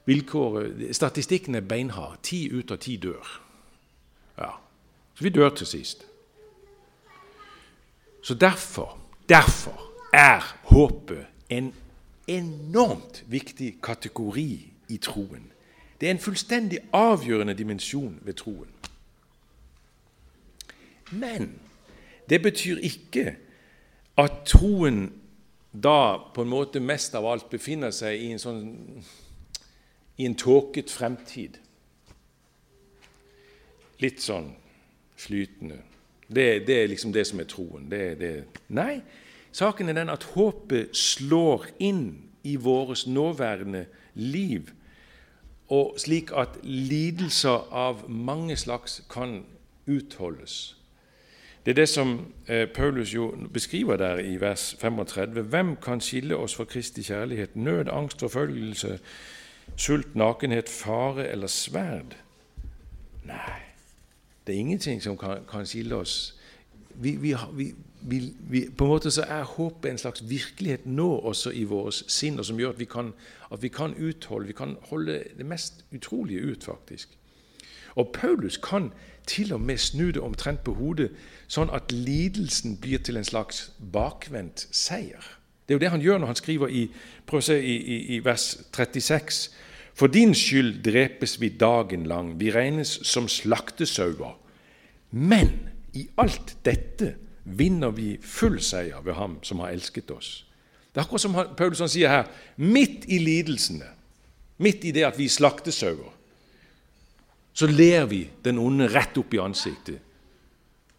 vilkåret 0.06 0.96
Statistikken 0.96 1.56
er 1.56 1.62
beinhard. 1.62 2.18
Ti 2.24 2.50
ut 2.54 2.72
av 2.72 2.78
ti 2.78 2.98
dør. 2.98 3.42
Ja. 4.38 4.52
Så 5.16 5.24
vi 5.24 5.30
dør 5.30 5.50
til 5.50 5.68
sist. 5.68 6.06
Så 8.24 8.34
derfor, 8.34 8.98
derfor 9.30 9.92
er 10.14 10.58
håpet 10.64 11.26
en 11.50 11.74
enormt 12.28 13.24
viktig 13.28 13.78
kategori 13.84 14.72
i 14.90 14.98
troen. 14.98 15.52
Det 16.02 16.08
er 16.08 16.12
en 16.12 16.20
fullstendig 16.20 16.80
avgjørende 16.94 17.54
dimensjon 17.54 18.20
ved 18.22 18.34
troen. 18.34 18.70
Men 21.12 21.60
det 22.30 22.42
betyr 22.42 22.78
ikke 22.78 23.36
at 24.18 24.32
troen 24.46 25.12
da 25.72 26.20
på 26.36 26.44
en 26.44 26.52
måte 26.52 26.80
mest 26.84 27.16
av 27.16 27.26
alt 27.26 27.50
befinner 27.50 27.94
seg 27.96 28.20
i 28.20 28.32
en 28.36 28.42
sånn 28.42 28.64
i 30.22 30.26
en 30.26 30.36
tåket 30.36 30.92
fremtid. 30.92 31.56
Litt 34.02 34.22
sånn 34.22 34.52
flytende. 35.18 35.80
Det, 36.28 36.62
det, 36.68 36.76
er 36.76 36.92
liksom 36.92 37.14
det 37.16 37.24
som 37.28 37.42
er 37.42 37.48
troen. 37.50 37.88
Det, 37.90 38.04
det. 38.20 38.34
Nei, 38.74 39.02
saken 39.56 39.90
er 39.90 39.98
den 39.98 40.14
at 40.14 40.28
håpet 40.36 40.94
slår 40.98 41.68
inn 41.82 42.30
i 42.48 42.56
vårt 42.62 43.08
nåværende 43.08 43.86
liv, 44.14 44.72
og 45.72 45.98
slik 46.02 46.34
at 46.36 46.58
lidelser 46.68 47.68
av 47.72 48.06
mange 48.10 48.58
slags 48.60 49.02
kan 49.12 49.42
utholdes. 49.90 50.76
Det 51.66 51.72
er 51.72 51.76
det 51.76 51.90
som 51.90 52.34
eh, 52.48 52.68
Paulus 52.70 53.14
jo 53.14 53.36
beskriver 53.54 53.96
der 53.96 54.18
i 54.18 54.42
vers 54.42 54.76
35. 54.80 55.42
Hvem 55.42 55.76
kan 55.76 56.02
skille 56.02 56.38
oss 56.38 56.56
fra 56.56 56.64
Kristi 56.64 57.02
kjærlighet? 57.02 57.56
Nød, 57.56 57.86
angst, 57.92 58.20
forfølgelse, 58.20 59.00
sult, 59.76 60.16
nakenhet, 60.16 60.70
fare 60.70 61.28
eller 61.28 61.48
sverd? 61.48 62.18
Nei, 63.26 63.62
det 64.48 64.56
er 64.56 64.60
ingenting 64.60 65.04
som 65.04 65.18
kan, 65.18 65.38
kan 65.52 65.66
skille 65.66 65.96
oss. 65.96 66.36
Vi, 66.96 67.36
vi, 68.02 68.24
vi, 68.50 68.70
på 68.78 68.84
en 68.84 68.90
måte 68.90 69.12
så 69.12 69.22
er 69.30 69.44
håpet 69.44 69.92
en 69.92 69.98
slags 69.98 70.30
virkelighet 70.30 70.86
nå 70.86 71.10
også 71.16 71.52
i 71.52 71.64
våre 71.64 71.92
sinn, 71.94 72.40
og 72.40 72.46
som 72.46 72.60
gjør 72.60 72.74
at 72.74 72.80
vi, 72.80 72.86
kan, 72.86 73.14
at 73.54 73.62
vi 73.62 73.68
kan 73.68 73.94
utholde, 73.96 74.48
vi 74.48 74.58
kan 74.58 74.76
holde 74.90 75.24
det 75.38 75.46
mest 75.46 75.86
utrolige 75.94 76.42
ut, 76.42 76.64
faktisk. 76.64 77.18
Og 77.96 78.10
Paulus 78.14 78.58
kan 78.58 78.92
til 79.28 79.54
og 79.54 79.62
med 79.62 79.78
snu 79.78 80.10
det 80.12 80.22
omtrent 80.24 80.64
på 80.66 80.74
hodet, 80.78 81.12
sånn 81.52 81.72
at 81.74 81.92
lidelsen 81.92 82.78
blir 82.82 83.04
til 83.04 83.20
en 83.20 83.28
slags 83.28 83.70
bakvendt 83.94 84.68
seier. 84.72 85.24
Det 85.66 85.74
er 85.74 85.80
jo 85.80 85.84
det 85.84 85.92
han 85.94 86.04
gjør 86.04 86.22
når 86.22 86.32
han 86.34 86.40
skriver 86.40 86.72
i, 86.74 86.86
prøv 87.28 87.44
å 87.44 87.48
se, 87.52 87.58
i, 87.60 87.76
i, 87.78 87.98
i 88.18 88.22
vers 88.26 88.46
36. 88.76 89.42
For 89.98 90.12
din 90.12 90.34
skyld 90.36 90.82
drepes 90.86 91.38
vi 91.42 91.52
dagen 91.56 92.08
lang, 92.10 92.34
vi 92.40 92.52
regnes 92.52 92.98
som 93.08 93.30
slaktesauer. 93.32 94.38
Men 95.12 95.54
i 95.94 96.08
alt 96.20 96.56
dette 96.66 97.16
vinner 97.44 97.92
vi 97.96 98.16
full 98.22 98.60
seier 98.64 99.04
ved 99.06 99.18
Ham 99.20 99.40
som 99.44 99.62
har 99.64 99.74
elsket 99.76 100.12
oss. 100.14 100.32
Det 100.92 101.00
er 101.00 101.06
akkurat 101.06 101.24
som 101.24 101.38
Paulus 101.58 101.84
sier 101.92 102.12
her, 102.12 102.32
midt 102.60 103.08
i 103.08 103.20
lidelsene, 103.24 103.88
midt 104.60 104.84
i 104.84 104.92
det 104.96 105.06
at 105.08 105.20
vi 105.20 105.30
er 105.30 105.36
slaktesauer, 105.36 106.12
så 107.54 107.68
ler 107.68 108.06
vi 108.08 108.24
den 108.44 108.60
onde 108.62 108.88
rett 108.92 109.18
opp 109.20 109.34
i 109.36 109.42
ansiktet. 109.42 110.00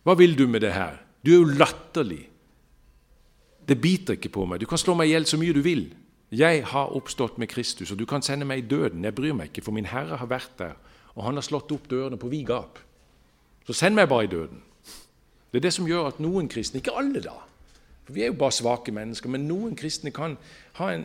Hva 0.02 0.16
vil 0.18 0.34
du 0.36 0.46
med 0.50 0.64
det 0.64 0.74
her? 0.74 0.98
Du 1.24 1.32
er 1.32 1.40
jo 1.40 1.56
latterlig. 1.58 2.24
Det 3.68 3.78
biter 3.80 4.18
ikke 4.18 4.32
på 4.34 4.46
meg. 4.48 4.60
Du 4.60 4.66
kan 4.66 4.80
slå 4.80 4.96
meg 4.98 5.08
i 5.08 5.14
hjel 5.14 5.28
så 5.30 5.38
mye 5.40 5.54
du 5.54 5.62
vil. 5.64 5.86
Jeg 6.32 6.64
har 6.66 6.94
oppstått 6.96 7.38
med 7.38 7.50
Kristus, 7.52 7.92
og 7.92 7.98
du 8.00 8.06
kan 8.08 8.24
sende 8.24 8.48
meg 8.48 8.62
i 8.62 8.68
døden. 8.68 9.04
Jeg 9.04 9.14
bryr 9.14 9.36
meg 9.36 9.50
ikke, 9.50 9.64
for 9.66 9.76
min 9.76 9.88
Herre 9.88 10.16
har 10.18 10.30
vært 10.30 10.54
der, 10.58 10.74
og 11.14 11.26
han 11.26 11.36
har 11.38 11.44
slått 11.44 11.72
opp 11.74 11.90
dørene 11.90 12.18
på 12.18 12.30
vid 12.32 12.46
gap. 12.48 12.80
Så 13.68 13.76
send 13.76 13.98
meg 13.98 14.08
bare 14.10 14.26
i 14.26 14.32
døden. 14.32 14.62
Det 15.52 15.60
er 15.60 15.66
det 15.66 15.74
som 15.76 15.86
gjør 15.86 16.08
at 16.08 16.22
noen 16.24 16.48
kristne, 16.48 16.80
ikke 16.80 16.96
alle 16.96 17.20
da, 17.20 17.36
for 18.02 18.16
vi 18.16 18.24
er 18.24 18.32
jo 18.32 18.38
bare 18.40 18.56
svake 18.56 18.94
mennesker, 18.96 19.30
men 19.30 19.44
noen 19.46 19.76
kristne 19.78 20.10
kan 20.14 20.38
ha 20.80 20.88
en, 20.94 21.04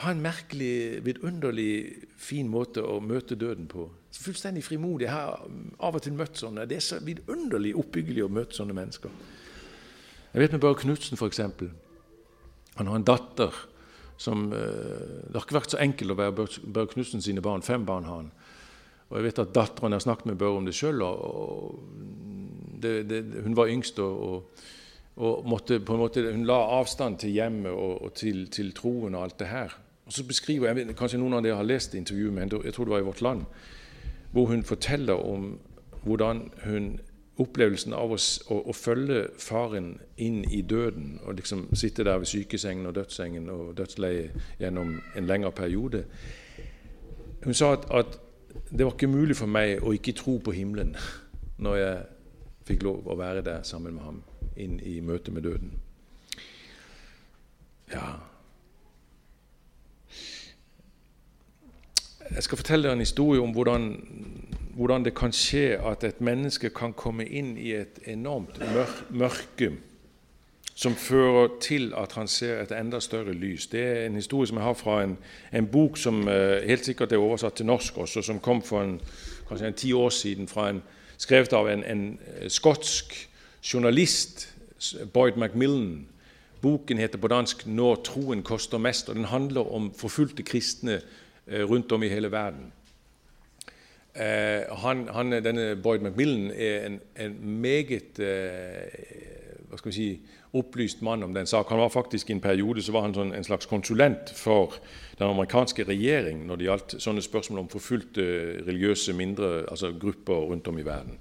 ha 0.00 0.12
en 0.12 0.22
merkelig, 0.24 1.00
vidunderlig 1.04 1.72
fin 2.20 2.48
måte 2.50 2.82
å 2.84 2.98
møte 3.04 3.36
døden 3.38 3.68
på. 3.70 3.88
Fullstendig 4.16 4.64
frimodig. 4.66 5.06
Jeg 5.06 5.14
har 5.14 5.42
av 5.78 5.98
og 5.98 6.04
til 6.04 6.16
møtt 6.16 6.40
sånne. 6.40 6.66
Det 6.68 6.78
er 6.78 6.86
så 6.86 7.00
vidunderlig 7.04 7.74
oppbyggelig 7.78 8.24
å 8.24 8.32
møte 8.32 8.56
sånne 8.56 8.76
mennesker. 8.76 9.12
Jeg 10.30 10.44
vet 10.44 10.54
med 10.54 10.62
Børre 10.62 10.78
Knutsen, 10.80 11.18
f.eks. 11.18 11.42
Han 12.78 12.88
har 12.88 12.96
en 12.96 13.06
datter 13.06 13.56
som 14.20 14.50
eh, 14.52 15.26
Det 15.26 15.34
har 15.34 15.46
ikke 15.46 15.56
vært 15.56 15.74
så 15.74 15.80
enkelt 15.80 16.12
å 16.12 16.18
være 16.18 16.46
Børre 16.64 16.92
Knutsen 16.92 17.24
sine 17.24 17.44
barn. 17.44 17.64
Fem 17.66 17.86
barn 17.88 18.08
har 18.08 18.22
han. 18.22 18.32
Og 19.10 19.18
jeg 19.18 19.26
vet 19.26 19.40
at 19.42 19.54
Datteren 19.56 19.96
har 19.96 20.02
snakket 20.04 20.28
med 20.30 20.38
Børre 20.40 20.60
om 20.60 20.68
det 20.68 20.76
sjøl, 20.76 21.02
og 21.02 21.80
hun 22.80 23.56
var 23.58 23.68
yngst 23.68 23.98
og, 24.00 24.44
og, 25.18 25.46
måtte 25.50 25.80
på 25.84 25.96
en 25.96 26.00
måte, 26.00 26.22
hun 26.30 26.46
la 26.48 26.60
avstand 26.78 27.18
til 27.20 27.34
hjemmet 27.34 27.72
og, 27.74 27.96
og 28.06 28.14
til, 28.16 28.46
til, 28.54 28.70
troen 28.76 29.18
og 29.18 29.26
alt 29.26 29.40
det 29.42 29.50
her. 29.50 29.74
Og 30.10 30.14
så 30.14 30.24
beskriver 30.26 30.72
jeg, 30.74 30.96
Kanskje 30.98 31.20
noen 31.22 31.36
av 31.38 31.44
dere 31.44 31.54
har 31.54 31.62
lest 31.62 31.92
intervjuet 31.94 32.34
med 32.34 32.42
henne, 32.42 32.58
jeg 32.66 32.74
tror 32.74 32.88
det 32.88 32.92
var 32.96 33.02
i 33.04 33.04
Vårt 33.06 33.20
Land, 33.22 33.44
hvor 34.32 34.48
hun 34.50 34.64
forteller 34.66 35.14
om 35.14 35.52
hvordan 36.02 36.40
hun 36.64 36.88
opplevelsen 37.38 37.94
av 37.94 38.10
å, 38.10 38.16
å, 38.50 38.56
å, 38.58 38.74
følge 38.74 39.20
faren 39.38 39.92
inn 40.18 40.40
i 40.50 40.64
døden 40.66 41.20
og 41.22 41.38
liksom 41.38 41.68
sitte 41.78 42.02
der 42.04 42.18
ved 42.18 42.26
sykesengen 42.26 42.90
og 42.90 42.96
dødssengen 42.98 43.46
og 43.54 43.70
dødsleiet 43.78 44.34
gjennom 44.58 44.96
en 45.16 45.30
lengre 45.30 45.52
periode 45.52 46.02
Hun 47.44 47.54
sa 47.54 47.72
at, 47.72 47.86
at, 47.94 48.18
det 48.70 48.84
var 48.84 48.92
ikke 48.92 49.06
mulig 49.06 49.36
for 49.38 49.46
meg 49.46 49.78
å 49.78 49.94
ikke 49.94 50.16
tro 50.18 50.40
på 50.42 50.56
himmelen 50.58 50.96
når 51.62 51.76
jeg 51.76 52.02
fikk 52.72 52.82
lov 52.82 53.06
å 53.06 53.16
være 53.16 53.46
der 53.46 53.62
sammen 53.62 53.94
med 53.94 54.02
ham 54.02 54.20
inn 54.56 54.80
i 54.82 54.98
møte 55.00 55.30
med 55.30 55.46
døden. 55.46 55.70
Ja 57.94 58.29
Jeg 62.34 62.42
skal 62.42 62.58
fortelle 62.58 62.86
dere 62.86 62.92
en 62.92 63.02
historie 63.02 63.40
om 63.40 63.50
hvordan, 63.50 64.08
hvordan, 64.74 65.04
det 65.04 65.14
kan 65.18 65.32
skje 65.34 65.80
at 65.82 66.04
et 66.04 66.20
menneske 66.20 66.70
kan 66.70 66.92
komme 66.92 67.24
inn 67.26 67.56
i 67.58 67.72
et 67.74 67.98
enormt 68.06 68.60
mørke 69.10 69.72
som 70.74 70.94
fører 70.94 71.48
til 71.60 71.90
at 71.98 72.12
han 72.12 72.28
ser 72.28 72.62
et 72.62 72.70
enda 72.72 73.00
større 73.00 73.34
lys. 73.34 73.66
Det 73.66 73.82
er 73.82 74.06
en 74.06 74.14
historie 74.14 74.46
som 74.46 74.56
jeg 74.56 74.64
har 74.64 74.78
fra 74.78 75.02
en, 75.02 75.16
en 75.52 75.66
bok 75.66 75.98
som 75.98 76.22
uh, 76.28 76.62
helt 76.64 76.86
sikkert 76.86 77.12
er 77.12 77.20
oversatt 77.20 77.58
til 77.58 77.66
norsk 77.66 77.98
også, 77.98 78.22
som 78.22 78.38
kom 78.40 78.62
for 78.62 78.82
en, 78.82 79.00
kanskje 79.48 79.66
en 79.66 79.74
ti 79.74 79.92
år 79.92 80.10
siden 80.14 80.48
en, 80.68 80.82
skrevet 81.18 81.52
av 81.52 81.68
en, 81.68 81.84
en 81.84 82.18
eh, 82.36 82.48
skotsk 82.48 83.28
journalist, 83.72 84.54
Boyd 85.12 85.36
Macmillan. 85.36 86.06
Boken 86.62 86.98
heter 86.98 87.18
på 87.18 87.28
dansk 87.28 87.66
'Når 87.66 87.94
troen 88.04 88.42
koster 88.42 88.78
mest', 88.78 89.08
og 89.08 89.14
den 89.14 89.24
handler 89.24 89.74
om 89.74 89.92
forfulgte 89.94 90.42
kristne 90.42 90.94
eh, 90.94 91.00
rundt 91.46 91.92
om 91.92 92.02
i 92.02 92.08
hele 92.08 92.32
verden. 92.32 92.72
Eh, 94.14 94.66
han, 94.82 95.08
han, 95.08 95.30
denne 95.44 95.76
Boyd 95.76 96.00
McMillan 96.00 96.50
er 96.50 96.86
en, 96.86 97.00
en 97.16 97.36
meget 97.60 98.18
vi 99.84 99.92
si, 99.92 100.08
opplyst 100.52 101.02
mann 101.02 101.22
om 101.22 101.34
den 101.34 101.46
saken. 101.46 101.70
Han 101.70 101.82
var 101.84 101.88
faktisk 101.88 102.30
I 102.30 102.32
en 102.32 102.40
periode 102.40 102.82
så 102.82 102.92
var 102.92 103.06
han 103.06 103.14
sånn, 103.14 103.34
en 103.34 103.46
slags 103.46 103.68
konsulent 103.70 104.32
for 104.34 104.74
den 105.18 105.28
amerikanske 105.28 105.86
regjering 105.86 106.42
når 106.46 106.58
det 106.58 106.66
gjaldt 106.66 106.96
sånne 106.98 107.22
spørsmål 107.22 107.64
om 107.64 107.70
forfulgte 107.70 108.24
religiøse 108.66 109.14
mindre, 109.14 109.64
altså 109.70 109.92
grupper 109.94 110.50
rundt 110.50 110.68
om 110.68 110.78
i 110.78 110.86
verden. 110.86 111.20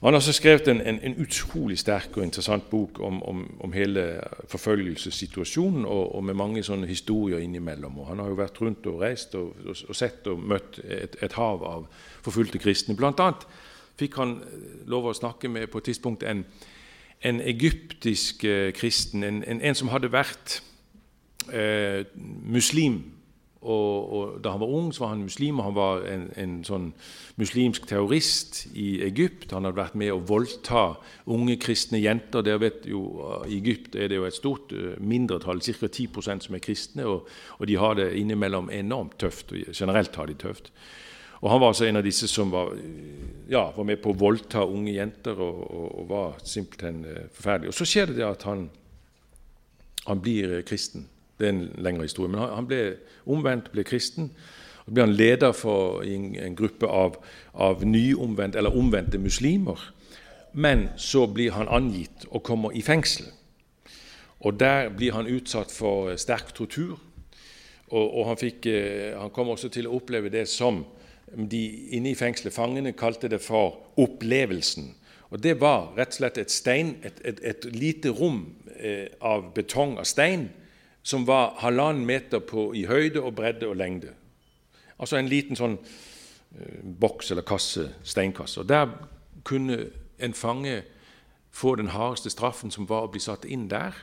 Han 0.00 0.14
har 0.14 0.16
også 0.16 0.32
skrevet 0.32 0.68
en, 0.68 0.80
en, 0.80 0.98
en 1.02 1.16
utrolig 1.20 1.78
sterk 1.78 2.16
og 2.16 2.24
interessant 2.24 2.70
bok 2.70 3.00
om, 3.04 3.22
om, 3.22 3.42
om 3.60 3.72
hele 3.72 4.20
forfølgelsessituasjonen, 4.48 5.84
og, 5.84 6.14
og, 6.14 6.24
med 6.24 6.34
mange 6.34 6.62
sånne 6.64 6.88
historier 6.88 7.42
innimellom. 7.44 7.98
Og 7.98 8.08
han 8.08 8.18
har 8.18 8.30
jo 8.32 8.38
vært 8.38 8.60
rundt 8.62 8.86
og 8.88 9.02
reist 9.02 9.36
og, 9.36 9.52
og, 9.66 9.76
og 9.88 9.96
sett 9.96 10.26
og 10.32 10.40
møtt 10.40 10.80
et, 10.84 11.18
et, 11.20 11.36
hav 11.36 11.64
av 11.68 11.84
forfulgte 12.24 12.58
kristne. 12.58 12.96
Blant 12.96 13.20
annet 13.20 13.44
fikk 14.00 14.16
han 14.16 14.38
lov 14.88 15.10
å 15.10 15.16
snakke 15.16 15.52
med 15.52 15.68
på 15.68 15.82
et 15.82 15.90
tidspunkt 15.92 16.24
en, 16.24 16.46
en 17.20 17.44
egyptisk 17.44 18.44
eh, 18.48 18.72
kristen, 18.72 19.24
en, 19.24 19.44
en, 19.44 19.60
en, 19.60 19.76
som 19.76 19.92
hadde 19.92 20.08
vært 20.16 20.62
eh, 21.52 22.08
muslim. 22.48 23.02
Og, 23.60 24.12
og, 24.12 24.44
Da 24.44 24.54
han 24.54 24.60
var 24.60 24.72
ung, 24.72 24.88
så 24.94 25.04
var 25.04 25.10
han 25.12 25.22
muslim, 25.22 25.58
og 25.58 25.64
han 25.64 25.74
var 25.76 26.04
en, 26.08 26.22
en, 26.40 26.52
sånn 26.64 26.86
muslimsk 27.40 27.84
terrorist 27.90 28.62
i 28.72 29.02
Egypt. 29.04 29.52
Han 29.52 29.68
hadde 29.68 29.76
vært 29.76 29.98
med 30.00 30.14
å 30.14 30.22
voldta 30.24 30.94
unge 31.28 31.58
kristne 31.60 32.00
jenter. 32.00 32.44
Der 32.46 32.60
vet 32.62 32.88
jo, 32.88 33.02
I 33.44 33.58
Egypt 33.58 33.98
er 34.00 34.08
det 34.08 34.16
jo 34.16 34.24
et 34.28 34.38
stort 34.38 34.72
uh, 34.72 34.94
mindretall, 34.96 35.60
ca. 35.60 35.92
10 35.92 36.40
som 36.46 36.56
er 36.56 36.64
kristne, 36.64 37.04
og, 37.04 37.28
og, 37.58 37.68
de 37.68 37.76
har 37.76 38.00
det 38.00 38.14
innimellom 38.16 38.72
enormt 38.72 39.18
tøft. 39.20 39.52
og 39.52 39.76
Generelt 39.76 40.16
har 40.16 40.32
de 40.32 40.40
tøft. 40.40 40.72
Og 41.40 41.50
Han 41.50 41.60
var 41.60 41.72
altså 41.72 41.86
en 41.88 41.96
av 41.96 42.04
disse 42.04 42.28
som 42.28 42.50
var, 42.52 42.74
ja, 43.48 43.70
var 43.76 43.84
med 43.84 44.00
på 44.00 44.12
å 44.12 44.20
voldta 44.20 44.64
unge 44.64 44.96
jenter, 44.96 45.36
og, 45.36 45.62
og, 46.00 46.02
var 46.08 46.40
simpelthen 46.48 47.04
uh, 47.04 47.22
forferdelig. 47.28 47.74
Og 47.74 47.76
Så 47.76 47.92
skjer 47.92 48.08
det 48.08 48.22
det 48.22 48.28
at 48.32 48.48
han, 48.48 48.70
han 50.08 50.20
blir 50.24 50.62
kristen. 50.64 51.10
Det 51.40 51.48
er 51.48 51.54
en 51.54 51.68
lengre 51.80 52.04
historie. 52.04 52.30
Men 52.32 52.42
han, 52.44 52.68
ble 52.68 52.80
omvendt, 53.26 53.70
ble 53.72 53.84
kristen. 53.88 54.30
Så 54.84 54.92
ble 54.92 55.06
han 55.06 55.16
leder 55.16 55.54
for 55.56 56.04
en, 56.04 56.34
en 56.36 56.56
gruppe 56.56 56.88
av, 56.88 57.16
av 57.54 57.84
nyomvendt, 57.86 58.56
eller 58.56 58.76
omvendte 58.76 59.18
muslimer. 59.18 59.80
Men 60.52 60.88
så 60.96 61.26
blir 61.30 61.54
han 61.56 61.70
angitt 61.70 62.26
og 62.30 62.42
kommer 62.42 62.76
i 62.76 62.82
fengsel. 62.82 63.30
Og 64.40 64.60
Der 64.60 64.88
blir 64.88 65.12
han 65.12 65.28
utsatt 65.28 65.72
for 65.72 66.16
sterk 66.16 66.54
tortur. 66.54 66.98
Og, 67.90 68.06
og 68.18 68.26
han, 68.26 68.38
fikk, 68.38 68.66
uh, 68.66 69.20
han 69.20 69.32
kom 69.34 69.50
også 69.50 69.68
til 69.72 69.88
å 69.88 69.96
oppleve 69.98 70.30
det 70.30 70.46
som 70.48 70.84
de 71.30 71.62
inne 71.96 72.12
i 72.12 72.18
fengselet, 72.18 72.54
fangene, 72.54 72.92
kalte 72.98 73.28
det 73.30 73.40
for 73.42 73.78
opplevelsen. 74.00 74.94
Og 75.30 75.42
Det 75.42 75.60
var 75.60 75.92
rett 75.96 76.14
og 76.14 76.18
slett 76.18 76.38
et, 76.42 76.50
stein, 76.50 76.96
et, 77.06 77.20
et, 77.24 77.42
et 77.46 77.66
lite 77.70 78.10
rom 78.10 78.42
eh, 78.74 79.06
av 79.22 79.52
betong 79.54 79.98
av 80.02 80.08
stein 80.10 80.48
som 81.10 81.26
var 81.26 81.56
halvannen 81.58 82.06
meter 82.06 82.38
på, 82.38 82.70
i 82.74 82.84
høyde 82.86 83.22
og 83.22 83.34
bredde 83.34 83.68
og 83.68 83.78
lengde. 83.80 84.14
Altså 85.00 85.18
en 85.18 85.30
liten 85.30 85.58
sånn 85.58 85.78
eh, 85.80 86.78
boks 87.02 87.32
eller 87.32 87.46
kasse, 87.46 87.88
steinkasse. 88.06 88.62
Og 88.62 88.68
Der 88.68 88.86
kunne 89.44 89.78
en 90.20 90.34
fange 90.36 90.82
få 91.50 91.74
den 91.80 91.90
hardeste 91.90 92.30
straffen, 92.30 92.70
som 92.70 92.86
var 92.88 93.08
å 93.08 93.10
bli 93.10 93.20
satt 93.20 93.44
inn 93.48 93.66
der. 93.70 93.96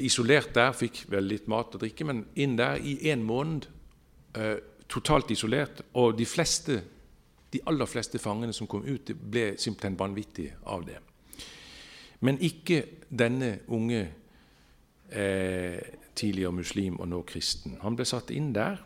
Isolert 0.00 0.54
der, 0.54 0.72
fikk 0.72 1.04
vel 1.12 1.28
litt 1.28 1.48
mat 1.50 1.74
og 1.74 1.82
drikke, 1.82 2.06
men 2.08 2.24
inn 2.34 2.56
der 2.56 2.80
i 2.80 3.10
en 3.10 3.26
måned. 3.26 3.68
Eh, 4.34 4.56
totalt 4.88 5.30
isolert. 5.34 5.82
Og 5.94 6.16
de 6.16 6.26
fleste, 6.26 6.80
de 7.52 7.60
aller 7.66 7.90
fleste 7.90 8.22
fangene 8.22 8.54
som 8.56 8.70
kom 8.70 8.86
ut, 8.86 9.12
ble 9.12 9.56
simpelthen 9.58 9.98
vanvittige 9.98 10.56
av 10.64 10.86
det. 10.86 11.02
Men 12.24 12.40
ikke 12.40 12.84
denne 13.10 13.58
unge 13.68 14.06
eh, 15.12 15.78
tidligere 16.16 16.52
muslim 16.52 17.00
og 17.00 17.08
nå 17.08 17.22
kristen. 17.28 17.78
Han 17.82 17.96
ble 17.96 18.06
satt 18.08 18.30
inn 18.30 18.52
der, 18.54 18.80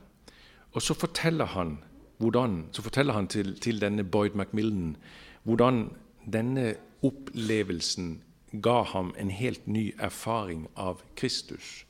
og 0.73 0.83
så 0.83 0.95
forteller 0.95 1.45
han, 1.45 1.79
hvordan, 2.19 2.65
så 2.73 2.83
forteller 2.83 3.17
han 3.17 3.29
til, 3.29 3.55
til, 3.61 3.81
denne 3.81 4.05
Boyd 4.05 4.35
Macmillan 4.35 4.97
hvordan 5.43 5.91
denne 6.33 6.75
opplevelsen 7.03 8.21
ga 8.63 8.83
ham 8.83 9.15
en 9.19 9.31
helt 9.31 9.67
ny 9.67 9.95
erfaring 9.99 10.69
av 10.77 11.01
Kristus. 11.17 11.87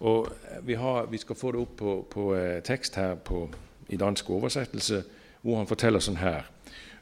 Og 0.00 0.32
vi, 0.62 0.74
har, 0.74 1.06
vi 1.06 1.18
skal 1.18 1.36
få 1.36 1.52
det 1.52 1.60
opp 1.60 1.76
på, 1.76 1.94
på 2.10 2.34
eh, 2.34 2.62
tekst 2.62 2.96
her 2.96 3.14
på, 3.14 3.48
i 3.88 3.96
dansk 3.96 4.30
oversettelse, 4.30 5.02
hvor 5.42 5.58
han 5.58 5.66
forteller 5.66 6.00
sånn 6.00 6.20
her. 6.22 6.46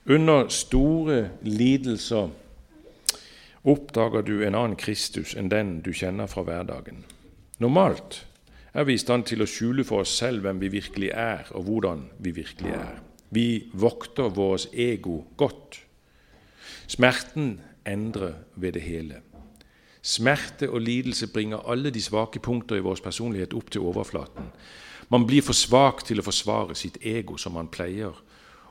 Under 0.08 0.48
store 0.48 1.30
lidelser 1.42 2.30
oppdager 3.66 4.22
du 4.22 4.38
en 4.46 4.54
annen 4.54 4.78
Kristus 4.78 5.34
enn 5.34 5.50
den 5.50 5.80
du 5.82 5.92
kjenner 5.94 6.30
fra 6.30 6.44
hverdagen. 6.46 7.04
Normalt 7.58 8.22
er 8.76 8.86
vi 8.86 8.94
i 8.94 9.00
stand 9.00 9.26
til 9.26 9.42
å 9.42 9.48
skjule 9.50 9.84
for 9.88 10.04
oss 10.04 10.14
selv 10.20 10.44
hvem 10.44 10.60
vi 10.60 10.70
virkelig 10.76 11.10
er, 11.10 11.48
og 11.56 11.66
hvordan 11.66 12.04
vi 12.22 12.34
virkelig 12.36 12.74
er. 12.76 13.00
Vi 13.32 13.70
vokter 13.72 14.28
vårt 14.30 14.68
ego 14.72 15.24
godt. 15.36 15.80
Smerten 16.86 17.56
endrer 17.88 18.36
ved 18.54 18.76
det 18.76 18.84
hele. 18.84 19.22
Smerte 20.06 20.68
og 20.70 20.84
lidelse 20.86 21.26
bringer 21.32 21.64
alle 21.66 21.90
de 21.90 22.02
svake 22.02 22.38
punkter 22.38 22.78
i 22.78 22.84
vår 22.84 23.00
personlighet 23.02 23.56
opp 23.58 23.72
til 23.74 23.88
overflaten. 23.88 24.52
Man 25.10 25.26
blir 25.26 25.42
for 25.42 25.56
svak 25.56 26.04
til 26.06 26.22
å 26.22 26.26
forsvare 26.26 26.76
sitt 26.78 27.00
ego 27.02 27.38
som 27.38 27.56
man 27.58 27.72
pleier, 27.72 28.14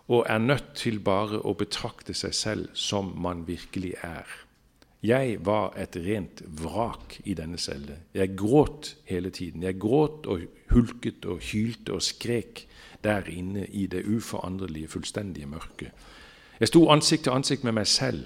og 0.07 0.25
er 0.29 0.39
nødt 0.39 0.75
til 0.77 1.01
bare 1.03 1.41
å 1.41 1.55
betrakte 1.57 2.13
seg 2.13 2.33
selv 2.37 2.69
som 2.77 3.11
man 3.19 3.43
virkelig 3.47 3.95
er. 4.03 4.44
Jeg 5.03 5.37
var 5.45 5.73
et 5.77 5.97
rent 6.01 6.41
vrak 6.61 7.19
i 7.25 7.33
denne 7.33 7.57
celle. 7.57 7.99
Jeg 8.13 8.35
gråt 8.37 8.95
hele 9.05 9.29
tiden. 9.29 9.63
Jeg 9.63 9.79
gråt 9.79 10.25
og 10.25 10.41
hulket 10.71 11.25
og 11.25 11.39
hylte 11.39 11.93
og 11.93 12.01
skrek 12.01 12.67
der 13.03 13.27
inne 13.29 13.67
i 13.67 13.85
det 13.87 14.05
uforanderlige, 14.05 14.87
fullstendige 14.87 15.45
mørket. 15.45 15.91
Jeg 16.59 16.67
sto 16.67 16.89
ansikt 16.89 17.23
til 17.23 17.35
ansikt 17.35 17.63
med 17.63 17.75
meg 17.77 17.87
selv 17.87 18.25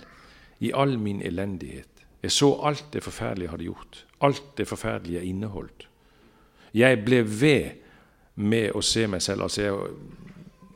i 0.60 0.72
all 0.76 1.00
min 1.00 1.22
elendighet. 1.22 1.90
Jeg 2.24 2.32
så 2.32 2.54
alt 2.64 2.86
det 2.94 3.04
forferdelige 3.04 3.48
jeg 3.48 3.52
hadde 3.52 3.64
gjort, 3.64 4.06
alt 4.22 4.44
det 4.58 4.68
forferdelige 4.68 5.20
jeg 5.20 5.28
inneholdt. 5.28 5.88
Jeg 6.74 7.06
ble 7.06 7.24
ved 7.42 7.70
med 8.36 8.72
å 8.76 8.82
se 8.82 9.08
meg 9.08 9.22
selv. 9.22 9.42
altså 9.42 9.62
jeg, 9.62 9.74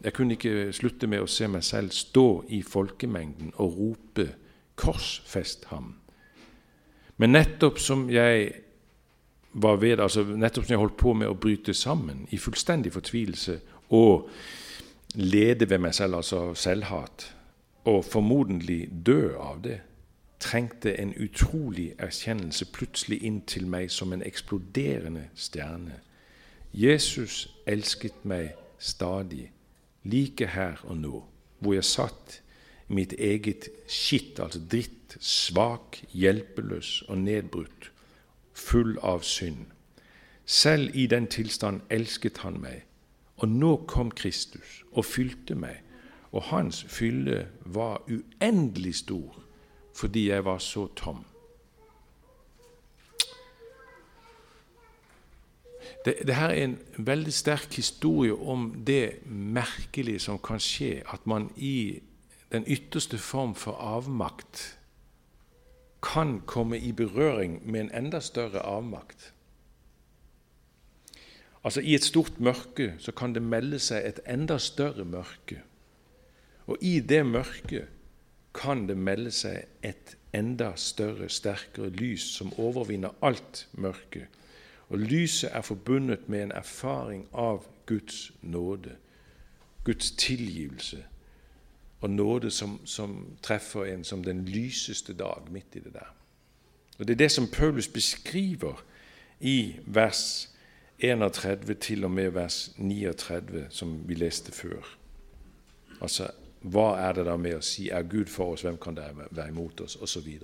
jeg 0.03 0.13
kunne 0.13 0.33
ikke 0.33 0.73
slutte 0.73 1.07
med 1.07 1.21
å 1.21 1.27
se 1.27 1.47
meg 1.47 1.63
selv 1.63 1.91
stå 1.91 2.43
i 2.49 2.61
folkemengden 2.61 3.53
og 3.55 3.77
rope 3.79 4.29
'Korsfest 4.83 5.65
ham'. 5.71 5.93
Men 7.17 7.29
nettopp 7.29 7.79
som 7.79 8.09
jeg 8.09 8.51
var 9.53 9.75
ved, 9.75 9.99
altså 9.99 10.23
nettopp 10.23 10.65
som 10.65 10.73
jeg 10.73 10.79
holdt 10.79 10.97
på 10.97 11.13
med 11.13 11.29
å 11.29 11.37
bryte 11.39 11.73
sammen 11.73 12.27
i 12.31 12.37
fullstendig 12.37 12.91
fortvilelse 12.93 13.59
og 13.89 14.29
lede 15.15 15.69
ved 15.69 15.79
meg 15.79 15.95
selv, 15.95 16.15
altså 16.15 16.53
selvhat, 16.53 17.35
og 17.85 18.05
formodentlig 18.05 18.89
dø 19.05 19.35
av 19.39 19.61
det, 19.63 19.79
trengte 20.39 20.99
en 20.99 21.13
utrolig 21.15 21.93
erkjennelse 21.99 22.65
plutselig 22.75 23.21
inn 23.23 23.41
til 23.47 23.67
meg 23.67 23.91
som 23.91 24.11
en 24.13 24.23
eksploderende 24.25 25.29
stjerne. 25.35 26.01
Jesus 26.73 27.47
elsket 27.67 28.25
meg 28.25 28.55
stadig, 28.79 29.51
like 30.03 30.47
her 30.47 30.81
og 30.83 30.97
nå, 30.97 31.23
hvor 31.59 31.77
jeg 31.77 31.87
satt 31.87 32.42
mitt 32.87 33.13
eget 33.13 33.69
skitt, 33.87 34.39
altså 34.39 34.59
dritt, 34.71 35.17
svak, 35.19 36.03
hjelpeløs 36.11 37.03
og 37.07 37.17
nedbrutt, 37.17 37.91
full 38.53 38.97
av 39.01 39.23
synd. 39.23 39.65
Selv 40.45 40.91
i 40.93 41.07
den 41.07 41.27
tilstand 41.27 41.81
elsket 41.89 42.43
han 42.43 42.59
meg, 42.61 42.83
og 43.37 43.49
nå 43.49 43.75
kom 43.87 44.11
Kristus 44.11 44.83
og 44.91 45.05
fylte 45.05 45.55
meg, 45.55 45.79
og 46.33 46.49
hans 46.49 46.83
fylle 46.89 47.47
var 47.65 48.01
uendelig 48.09 48.95
stor 49.05 49.39
fordi 49.93 50.29
jeg 50.29 50.45
var 50.45 50.57
så 50.57 50.87
tom. 50.97 51.19
Det, 56.05 56.15
det, 56.27 56.35
her 56.35 56.49
er 56.49 56.63
en 56.63 56.79
veldig 56.97 57.33
sterk 57.33 57.75
historie 57.75 58.33
om 58.33 58.71
det 58.87 59.21
merkelige 59.29 60.19
som 60.19 60.39
kan 60.41 60.59
skje, 60.59 61.03
at 61.13 61.27
man 61.29 61.51
i 61.55 62.01
den 62.53 62.63
ytterste 62.67 63.17
form 63.17 63.55
for 63.55 63.71
avmakt 63.71 64.79
kan 66.03 66.41
komme 66.45 66.79
i 66.79 66.91
berøring 66.91 67.71
med 67.71 67.81
en 67.81 67.91
enda 67.91 68.19
større 68.19 68.59
avmakt. 68.59 69.33
Altså 71.63 71.81
I 71.81 71.95
et 71.95 72.03
stort 72.03 72.39
mørke 72.39 72.93
så 72.99 73.11
kan 73.11 73.33
det 73.33 73.41
melde 73.41 73.79
seg 73.79 74.05
et 74.05 74.19
enda 74.29 74.57
større 74.57 75.05
mørke. 75.05 75.61
Og 76.67 76.77
i 76.81 76.99
det 76.99 77.25
mørket 77.25 77.87
kan 78.53 78.87
det 78.87 78.97
melde 78.97 79.31
seg 79.31 79.63
et 79.83 80.17
enda 80.33 80.73
større, 80.75 81.29
sterkere 81.29 81.89
lys 81.89 82.27
som 82.35 82.53
overvinner 82.59 83.15
alt 83.21 83.67
mørke. 83.71 84.27
Og 84.89 84.99
lyset 84.99 85.49
er 85.53 85.61
forbundet 85.61 86.29
med 86.29 86.43
en 86.43 86.51
erfaring 86.51 87.25
av 87.33 87.65
Guds 87.85 88.31
nåde, 88.41 88.95
Guds 89.83 90.11
tilgivelse 90.11 91.05
og 92.03 92.09
nåde 92.09 92.51
som, 92.51 92.79
som 92.85 93.37
treffer 93.41 93.85
en 93.85 94.03
som 94.03 94.23
den 94.23 94.45
lyseste 94.45 95.13
dag 95.13 95.47
midt 95.51 95.75
i 95.75 95.79
det 95.79 95.93
der. 95.93 96.09
Og 96.99 97.07
Det 97.07 97.13
er 97.13 97.17
det 97.17 97.31
som 97.31 97.47
Paulus 97.47 97.87
beskriver 97.87 98.83
i 99.39 99.75
vers 99.85 100.49
31 100.99 101.73
til 101.73 102.03
og 102.03 102.11
med 102.11 102.29
vers 102.29 102.71
39, 102.77 103.67
som 103.69 104.09
vi 104.09 104.13
leste 104.13 104.51
før. 104.51 104.97
Altså 106.01 106.27
hva 106.61 106.93
er 107.07 107.13
det 107.13 107.25
da 107.25 107.37
med 107.37 107.55
å 107.55 107.61
si 107.61 107.89
'er 107.89 108.03
Gud 108.03 108.25
for 108.25 108.53
oss, 108.53 108.61
hvem 108.61 108.77
kan 108.77 108.95
det 108.95 109.03
være 109.31 109.47
imot 109.47 109.81
oss?' 109.81 110.01
osv. 110.01 110.39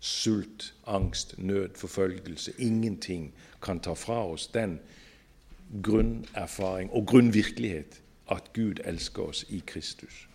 Sult, 0.00 0.74
angst, 0.86 1.38
nød, 1.38 1.74
forfølgelse. 1.74 2.52
Ingenting 2.58 3.34
kan 3.62 3.80
ta 3.80 3.94
fra 3.94 4.26
oss 4.26 4.46
den 4.46 4.80
grunnerfaring 5.82 6.90
og 6.90 7.06
grunnvirkelighet 7.06 8.00
at 8.30 8.52
Gud 8.52 8.80
elsker 8.84 9.22
oss 9.22 9.44
i 9.48 9.62
Kristus. 9.66 10.29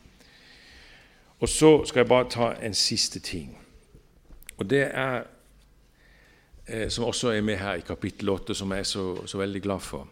Og 1.46 1.50
så 1.50 1.86
skal 1.86 2.00
jeg 2.00 2.08
bare 2.10 2.26
ta 2.30 2.46
en 2.66 2.74
siste 2.74 3.20
ting. 3.20 3.52
Og 4.58 4.70
det 4.70 4.88
er, 4.88 5.24
eh, 6.68 6.90
som 6.90 7.06
også 7.06 7.30
er 7.30 7.42
med 7.42 7.58
her 7.58 7.74
i 7.74 7.84
kapittel 7.86 8.30
8, 8.30 8.56
som 8.56 8.72
jeg 8.72 8.80
er 8.80 8.84
så, 8.84 9.28
så 9.28 9.38
veldig 9.38 9.62
glad 9.62 9.80
for. 9.80 10.08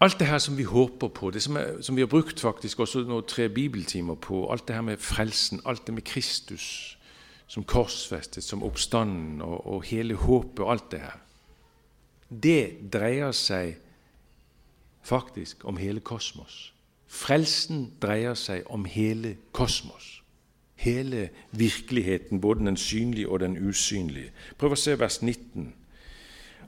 Alt 0.00 0.18
det 0.18 0.26
her 0.26 0.38
som 0.38 0.58
vi 0.58 0.62
håper 0.62 1.08
på, 1.08 1.30
det 1.30 1.42
som, 1.42 1.56
er, 1.56 1.80
som 1.80 1.96
vi 1.96 2.02
har 2.02 2.06
brukt 2.06 2.40
faktisk 2.40 2.80
også 2.80 3.06
nå 3.08 3.20
tre 3.20 3.48
bibeltimer 3.48 4.14
på, 4.14 4.52
alt 4.52 4.68
det 4.68 4.76
her 4.76 4.82
med 4.82 5.00
frelsen, 5.00 5.60
alt 5.64 5.86
det 5.86 5.94
med 5.94 6.02
Kristus 6.02 6.98
som 7.46 7.64
korsfestet, 7.64 8.44
som 8.44 8.62
oppstanden 8.62 9.40
og, 9.40 9.66
og 9.66 9.82
hele 9.82 10.14
håpet 10.14 10.60
og 10.60 10.72
alt 10.72 10.90
det 10.90 11.00
her, 11.00 11.16
det 12.28 12.92
dreier 12.92 13.32
seg 13.32 13.78
faktisk 15.02 15.64
om 15.64 15.76
hele 15.76 16.00
kosmos. 16.00 16.73
Frelsen 17.14 17.92
dreier 18.02 18.34
seg 18.34 18.66
om 18.74 18.84
hele 18.90 19.36
kosmos. 19.52 20.22
Hele 20.74 21.28
virkeligheten, 21.52 22.40
både 22.40 22.66
den 22.66 22.76
synlige 22.76 23.28
og 23.28 23.40
den 23.40 23.54
usynlige. 23.68 24.32
Prøv 24.58 24.74
å 24.74 24.78
se 24.80 24.96
vers 24.98 25.20
19. 25.22 25.70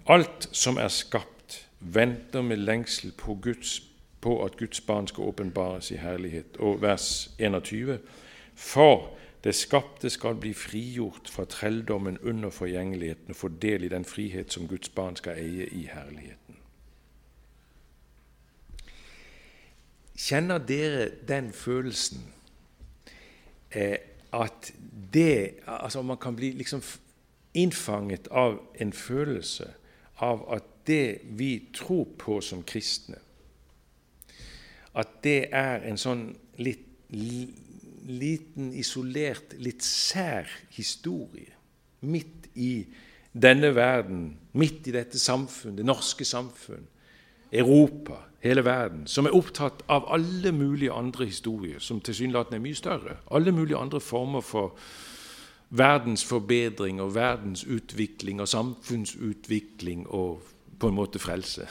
Alt 0.07 0.49
som 0.55 0.79
er 0.79 0.89
skapt 0.95 1.67
venter 1.81 2.47
med 2.47 2.63
lengsel 2.63 3.13
på, 3.19 3.35
Guds, 3.43 3.81
på 4.23 4.39
at 4.45 4.57
Guds 4.57 4.81
barn 4.81 5.11
skal 5.11 5.33
åpenbares 5.33 5.91
i 5.91 5.99
herlighet. 6.01 6.57
Og 6.63 6.83
vers 6.83 7.31
21.: 7.39 7.99
For 8.55 9.11
det 9.45 9.55
skapte 9.55 10.11
skal 10.11 10.35
bli 10.35 10.55
frigjort 10.55 11.29
fra 11.31 11.45
trelldommen 11.45 12.19
under 12.23 12.51
forgjengeligheten 12.51 13.35
og 13.35 13.37
få 13.37 13.49
del 13.49 13.85
i 13.85 13.89
den 13.89 14.05
frihet 14.05 14.53
som 14.53 14.69
Guds 14.69 14.89
barn 14.89 15.17
skal 15.17 15.39
eie 15.43 15.67
i 15.67 15.89
herligheten. 15.93 16.56
Kjenner 20.17 20.63
dere 20.65 21.11
den 21.29 21.53
følelsen 21.53 22.23
eh, 23.71 23.99
at 24.33 24.73
det 25.13 25.63
Altså 25.67 26.03
man 26.03 26.19
kan 26.21 26.37
bli 26.37 26.51
liksom 26.57 26.83
innfanget 27.55 28.29
av 28.29 28.59
en 28.81 28.93
følelse 28.93 29.69
av 30.21 30.43
at 30.53 30.65
det 30.87 31.21
vi 31.37 31.69
tror 31.75 32.07
på 32.19 32.41
som 32.41 32.63
kristne, 32.63 33.17
at 34.95 35.09
det 35.25 35.49
er 35.53 35.83
en 35.89 35.99
sånn 36.01 36.29
litt 36.63 36.85
liten, 38.07 38.71
isolert, 38.73 39.57
litt 39.59 39.85
sær 39.85 40.49
historie 40.77 41.53
midt 42.07 42.49
i 42.55 42.87
denne 43.33 43.73
verden, 43.77 44.37
midt 44.57 44.87
i 44.89 44.95
dette 44.95 45.19
samfunn, 45.21 45.77
det 45.77 45.87
norske 45.87 46.25
samfunn, 46.25 46.87
Europa, 47.53 48.21
hele 48.47 48.65
verden, 48.65 49.07
som 49.07 49.27
er 49.27 49.35
opptatt 49.35 49.83
av 49.89 50.07
alle 50.13 50.53
mulige 50.53 50.93
andre 50.93 51.25
historier, 51.25 51.79
som 51.79 52.01
tilsynelatende 52.01 52.61
er 52.61 52.65
mye 52.65 52.79
større. 52.79 53.17
Alle 53.31 53.53
mulige 53.53 53.79
andre 53.79 54.01
former 54.01 54.41
for 54.41 54.77
verdens 55.71 56.25
forbedring 56.25 57.01
og 57.03 57.15
verdens 57.15 57.65
utvikling 57.65 58.41
og 58.41 58.49
samfunnsutvikling 58.49 60.07
og 60.07 60.43
på 60.79 60.89
en 60.89 60.95
måte 60.95 61.19
frelse. 61.19 61.67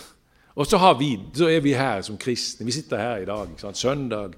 Og 0.55 0.65
så, 0.65 0.79
vi, 0.99 1.19
så 1.33 1.47
er 1.51 1.59
vi 1.59 1.73
her 1.75 2.01
som 2.01 2.17
kristne. 2.17 2.65
Vi 2.65 2.71
sitter 2.71 2.97
her 2.97 3.17
i 3.17 3.25
dag. 3.25 3.47
Sant? 3.57 3.77
Søndag. 3.77 4.33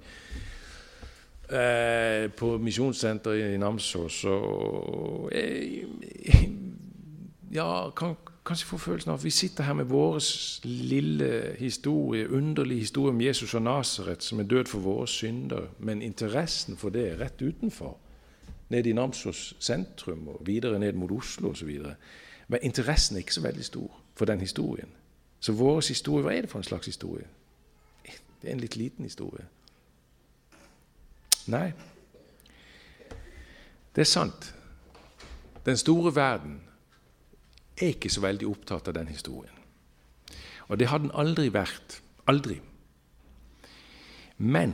eh, 1.49 2.31
på 2.31 2.57
misjonssenteret 2.57 3.53
i 3.53 3.57
Namsos. 3.57 4.23
Og 4.25 5.29
eh, 5.31 5.85
ja, 7.51 7.89
kan 7.95 8.15
kanskje 8.47 8.67
få 8.67 8.77
følelsen 8.77 9.11
av 9.11 9.19
at 9.19 9.23
vi 9.23 9.31
sitter 9.31 9.63
her 9.67 9.73
med 9.73 9.89
vår 9.91 10.19
lille 10.67 11.55
historie, 11.59 12.29
underlig 12.29 12.79
historie 12.79 13.13
om 13.13 13.21
Jesus 13.21 13.53
og 13.53 13.61
Nasaret, 13.61 14.23
som 14.23 14.39
er 14.39 14.43
død 14.43 14.65
for 14.71 14.79
våre 14.79 15.07
synder, 15.07 15.67
men 15.79 16.01
interessen 16.01 16.77
for 16.77 16.89
det 16.89 17.03
er 17.11 17.19
rett 17.19 17.41
utenfor. 17.41 17.97
Ned 18.69 18.87
i 18.87 18.93
Namsos 18.93 19.55
sentrum 19.59 20.27
og 20.27 20.41
videre 20.47 20.79
ned 20.79 20.93
mot 20.93 21.11
Oslo 21.11 21.51
osv. 21.51 21.69
Men 22.47 22.59
interessen 22.61 23.15
er 23.15 23.25
ikke 23.25 23.33
så 23.33 23.41
veldig 23.41 23.65
stor 23.65 23.99
for 24.15 24.25
den 24.25 24.39
historien. 24.39 24.89
Så 25.39 25.51
vår 25.51 25.81
historie, 25.87 26.23
hva 26.23 26.33
er 26.33 26.41
det 26.41 26.49
for 26.49 26.59
en 26.59 26.67
slags 26.67 26.85
historie? 26.85 27.27
Det 28.41 28.49
er 28.49 28.55
en 28.55 28.63
litt 28.63 28.75
liten 28.75 29.03
historie. 29.05 29.45
Nei, 31.47 31.71
det 33.95 34.01
er 34.01 34.09
sant. 34.09 34.53
Den 35.65 35.77
store 35.77 36.15
verden 36.15 36.59
er 37.77 37.93
ikke 37.93 38.09
så 38.09 38.21
veldig 38.21 38.47
opptatt 38.47 38.87
av 38.87 38.97
den 38.97 39.07
historien. 39.07 39.53
Og 40.67 40.79
det 40.79 40.87
har 40.87 40.99
den 41.03 41.13
aldri 41.13 41.49
vært. 41.53 42.01
Aldri. 42.27 42.59
Men 44.37 44.73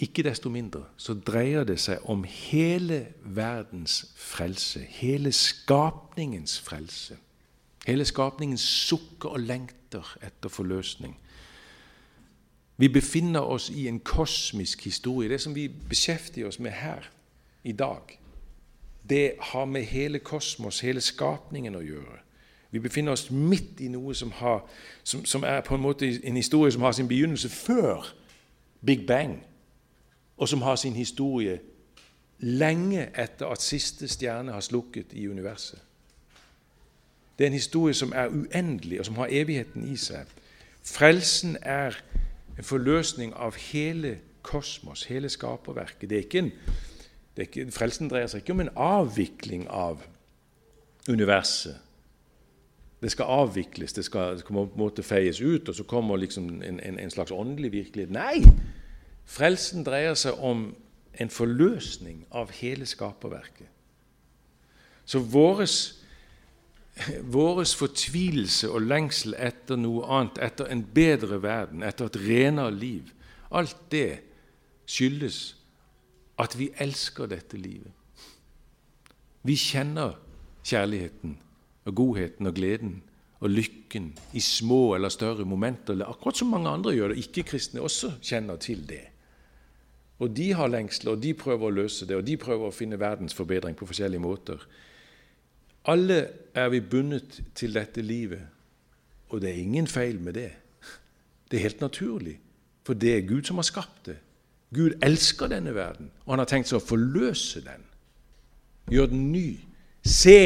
ikke 0.00 0.24
desto 0.26 0.50
mindre 0.50 0.86
så 0.96 1.14
dreier 1.14 1.66
det 1.68 1.76
seg 1.82 2.02
om 2.10 2.24
hele 2.24 3.04
verdens 3.22 4.00
frelse. 4.18 4.80
Hele 4.98 5.32
skapningens 5.32 6.56
frelse. 6.60 7.18
Hele 7.86 8.04
skapningen 8.08 8.58
sukker 8.58 9.36
og 9.36 9.44
lengter 9.44 10.16
etter 10.24 10.48
forløsning. 10.48 11.18
Vi 12.76 12.88
befinner 12.88 13.40
oss 13.40 13.68
i 13.70 13.86
en 13.88 14.00
kosmisk 14.00 14.84
historie. 14.84 15.28
Det 15.28 15.40
som 15.40 15.54
vi 15.54 15.68
beskjeftiger 15.68 16.48
oss 16.48 16.58
med 16.58 16.72
her 16.72 17.10
i 17.62 17.72
dag, 17.72 18.18
det 19.08 19.34
har 19.40 19.64
med 19.64 19.84
hele 19.84 20.18
kosmos, 20.18 20.80
hele 20.80 21.00
skapningen, 21.00 21.76
å 21.76 21.84
gjøre. 21.84 22.23
Vi 22.74 22.78
befinner 22.78 23.12
oss 23.12 23.30
midt 23.30 23.80
i 23.80 23.88
noe 23.88 24.14
som, 24.18 24.32
har, 24.34 24.64
som, 25.06 25.20
som 25.24 25.44
er 25.46 25.60
på 25.62 25.76
en 25.76 25.82
måte 25.82 26.08
en 26.26 26.36
historie 26.36 26.72
som 26.74 26.82
har 26.82 26.92
sin 26.92 27.06
begynnelse 27.08 27.48
før 27.48 28.08
Big 28.86 29.06
Bang, 29.06 29.36
og 30.36 30.48
som 30.48 30.62
har 30.62 30.74
sin 30.76 30.96
historie 30.98 31.60
lenge 32.38 33.04
etter 33.14 33.46
at 33.46 33.62
siste 33.62 34.08
stjerne 34.10 34.52
har 34.52 34.60
slukket 34.60 35.14
i 35.14 35.28
universet. 35.30 35.78
Det 37.38 37.44
er 37.44 37.52
en 37.52 37.60
historie 37.60 37.94
som 37.94 38.12
er 38.14 38.26
uendelig, 38.26 38.98
og 38.98 39.06
som 39.06 39.22
har 39.22 39.30
evigheten 39.30 39.86
i 39.92 39.94
seg. 39.96 40.26
Frelsen 40.82 41.56
er 41.62 41.94
en 42.58 42.66
forløsning 42.66 43.36
av 43.38 43.54
hele 43.70 44.16
kosmos, 44.42 45.04
hele 45.04 45.30
skaperverket. 45.30 46.10
Det 46.10 46.18
er 46.18 46.26
ikke 46.26 46.42
en, 46.42 46.52
det 47.36 47.46
er 47.46 47.52
ikke, 47.52 47.70
frelsen 47.70 48.10
dreier 48.10 48.26
seg 48.26 48.42
ikke 48.42 48.58
om 48.58 48.66
en 48.66 48.74
avvikling 48.74 49.68
av 49.70 50.02
universet. 51.06 51.83
Det 53.04 53.10
skal 53.12 53.28
avvikles, 53.28 53.92
det 53.92 54.04
skal, 54.06 54.38
det 54.38 54.40
skal 54.40 54.54
på 54.54 54.62
en 54.64 54.80
måte 54.80 55.02
feies 55.04 55.42
ut, 55.44 55.68
og 55.68 55.74
så 55.76 55.84
kommer 55.84 56.16
liksom 56.16 56.62
en, 56.64 56.78
en, 56.80 56.98
en 56.98 57.10
slags 57.12 57.34
åndelig 57.36 57.72
virkelighet. 57.72 58.14
Nei! 58.14 58.40
Frelsen 59.28 59.84
dreier 59.84 60.16
seg 60.16 60.40
om 60.40 60.70
en 61.20 61.30
forløsning 61.30 62.22
av 62.32 62.52
hele 62.56 62.88
skaperverket. 62.88 63.68
Så 65.04 65.20
våres 65.20 65.76
vår 67.28 67.60
fortvilelse 67.76 68.70
og 68.70 68.86
lengsel 68.86 69.34
etter 69.36 69.76
noe 69.76 70.06
annet, 70.08 70.40
etter 70.48 70.72
en 70.72 70.84
bedre 70.94 71.42
verden, 71.42 71.82
etter 71.82 72.08
et 72.08 72.20
renere 72.24 72.72
liv, 72.72 73.12
alt 73.52 73.76
det 73.92 74.22
skyldes 74.86 75.56
at 76.40 76.56
vi 76.58 76.70
elsker 76.80 77.28
dette 77.30 77.58
livet. 77.60 77.92
Vi 79.44 79.56
kjenner 79.60 80.16
kjærligheten 80.64 81.36
og 81.84 81.94
godheten 81.94 82.46
og 82.46 82.54
gleden 82.54 83.02
og 83.44 83.50
lykken 83.50 84.12
i 84.32 84.40
små 84.40 84.94
eller 84.94 85.08
større 85.12 85.44
momenter, 85.44 85.98
akkurat 86.06 86.36
som 86.36 86.48
mange 86.48 86.70
andre 86.70 86.94
gjør 86.94 87.12
det. 87.12 87.18
Ikke-kristne 87.24 87.82
også 87.84 88.14
kjenner 88.22 88.56
til 88.56 88.88
det. 88.88 89.02
Og 90.18 90.36
de 90.36 90.52
har 90.54 90.70
lengsel, 90.70 91.10
og 91.12 91.22
de 91.22 91.34
prøver 91.34 91.68
å 91.68 91.74
løse 91.74 92.06
det, 92.06 92.16
og 92.16 92.24
de 92.26 92.36
prøver 92.40 92.70
å 92.70 92.74
finne 92.74 93.00
verdensforbedring 93.00 93.76
på 93.76 93.88
forskjellige 93.90 94.22
måter. 94.22 94.62
Alle 95.90 96.20
er 96.54 96.70
vi 96.72 96.80
bundet 96.80 97.42
til 97.54 97.74
dette 97.74 98.02
livet, 98.02 98.40
og 99.28 99.42
det 99.42 99.50
er 99.50 99.60
ingen 99.60 99.86
feil 99.90 100.20
med 100.22 100.38
det. 100.38 100.52
Det 101.50 101.58
er 101.58 101.66
helt 101.66 101.82
naturlig, 101.84 102.38
for 102.86 102.96
det 102.96 103.16
er 103.16 103.26
Gud 103.28 103.44
som 103.44 103.60
har 103.60 103.68
skapt 103.68 104.06
det. 104.06 104.16
Gud 104.74 104.96
elsker 105.04 105.50
denne 105.52 105.74
verden, 105.74 106.08
og 106.24 106.32
han 106.32 106.40
har 106.40 106.48
tenkt 106.48 106.70
seg 106.70 106.80
å 106.80 106.86
forløse 106.86 107.60
den. 107.66 107.84
Gjør 108.90 109.12
den 109.12 109.28
ny. 109.32 109.48
Se, 110.04 110.40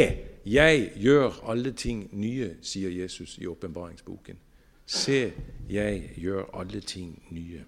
jeg 0.47 0.93
gjør 0.97 1.43
alle 1.51 1.72
ting 1.72 2.09
nye, 2.12 2.57
sier 2.62 2.91
Jesus 2.91 3.39
i 3.39 3.47
åpenbaringsboken. 3.47 4.39
Se, 4.86 5.32
jeg 5.70 6.12
gjør 6.16 6.49
alle 6.55 6.80
ting 6.80 7.22
nye. 7.30 7.64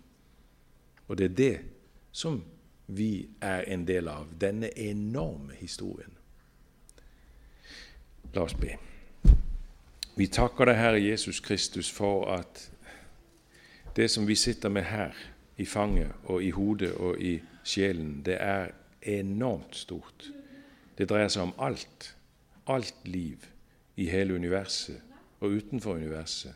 Og 1.09 1.19
det 1.19 1.25
er 1.25 1.35
det 1.35 1.61
som 2.13 2.43
vi 2.87 3.29
er 3.41 3.65
en 3.67 3.85
del 3.87 4.09
av, 4.09 4.27
denne 4.41 4.71
enorme 4.79 5.55
historien. 5.55 6.15
La 8.35 8.43
oss 8.47 8.55
be. 8.55 8.77
Vi 10.17 10.27
takker 10.27 10.71
deg, 10.71 10.79
Herre 10.79 11.03
Jesus 11.03 11.41
Kristus, 11.41 11.91
for 11.91 12.27
at 12.35 12.71
det 13.97 14.11
som 14.11 14.27
vi 14.29 14.35
sitter 14.35 14.69
med 14.69 14.83
her, 14.83 15.15
i 15.61 15.65
fanget 15.65 16.13
og 16.25 16.45
i 16.45 16.51
hodet 16.51 16.95
og 16.95 17.21
i 17.21 17.35
sjelen, 17.65 18.23
det 18.25 18.37
er 18.41 18.71
enormt 19.03 19.77
stort. 19.77 20.31
Det 20.99 21.09
dreier 21.09 21.29
seg 21.29 21.43
om 21.43 21.53
alt. 21.59 22.15
Alt 22.71 23.09
liv 23.09 23.45
i 23.99 24.07
hele 24.11 24.37
universet 24.39 25.03
og 25.41 25.57
utenfor 25.59 25.99
universet, 25.99 26.55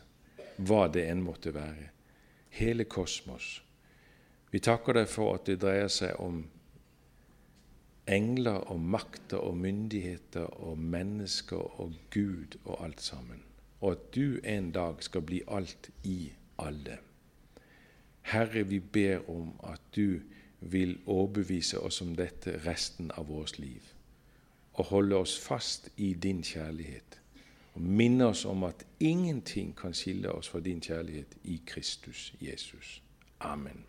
hva 0.57 0.85
det 0.87 1.03
enn 1.09 1.23
måtte 1.25 1.51
være. 1.55 1.89
Hele 2.55 2.85
kosmos. 2.87 3.59
Vi 4.51 4.61
takker 4.63 4.95
deg 4.95 5.09
for 5.11 5.35
at 5.35 5.49
det 5.49 5.59
dreier 5.59 5.91
seg 5.91 6.15
om 6.23 6.45
engler 8.07 8.61
og 8.71 8.79
makter 8.79 9.41
og 9.41 9.57
myndigheter 9.57 10.45
og 10.63 10.77
mennesker 10.79 11.81
og 11.81 11.97
Gud 12.13 12.57
og 12.63 12.83
alt 12.85 13.01
sammen. 13.01 13.41
Og 13.81 13.91
at 13.91 14.05
du 14.15 14.39
en 14.43 14.71
dag 14.71 15.03
skal 15.03 15.25
bli 15.25 15.41
alt 15.47 15.89
i 16.03 16.31
alle. 16.61 16.99
Herre, 18.25 18.63
vi 18.63 18.79
ber 18.79 19.29
om 19.29 19.51
at 19.63 19.81
du 19.95 20.21
vil 20.59 20.97
overbevise 21.05 21.79
oss 21.79 22.01
om 22.01 22.15
dette 22.17 22.55
resten 22.65 23.11
av 23.17 23.27
vårt 23.29 23.59
liv, 23.59 23.83
og 24.75 24.85
holde 24.85 25.15
oss 25.15 25.39
fast 25.39 25.89
i 25.97 26.13
din 26.13 26.43
kjærlighet, 26.43 27.19
og 27.73 27.81
minne 27.81 28.25
oss 28.25 28.45
om 28.45 28.63
at 28.63 28.85
ingenting 28.99 29.75
kan 29.77 29.93
skille 29.93 30.31
oss 30.31 30.49
fra 30.49 30.59
din 30.59 30.81
kjærlighet 30.81 31.37
i 31.43 31.61
Kristus 31.65 32.33
Jesus. 32.41 33.01
Amen. 33.39 33.85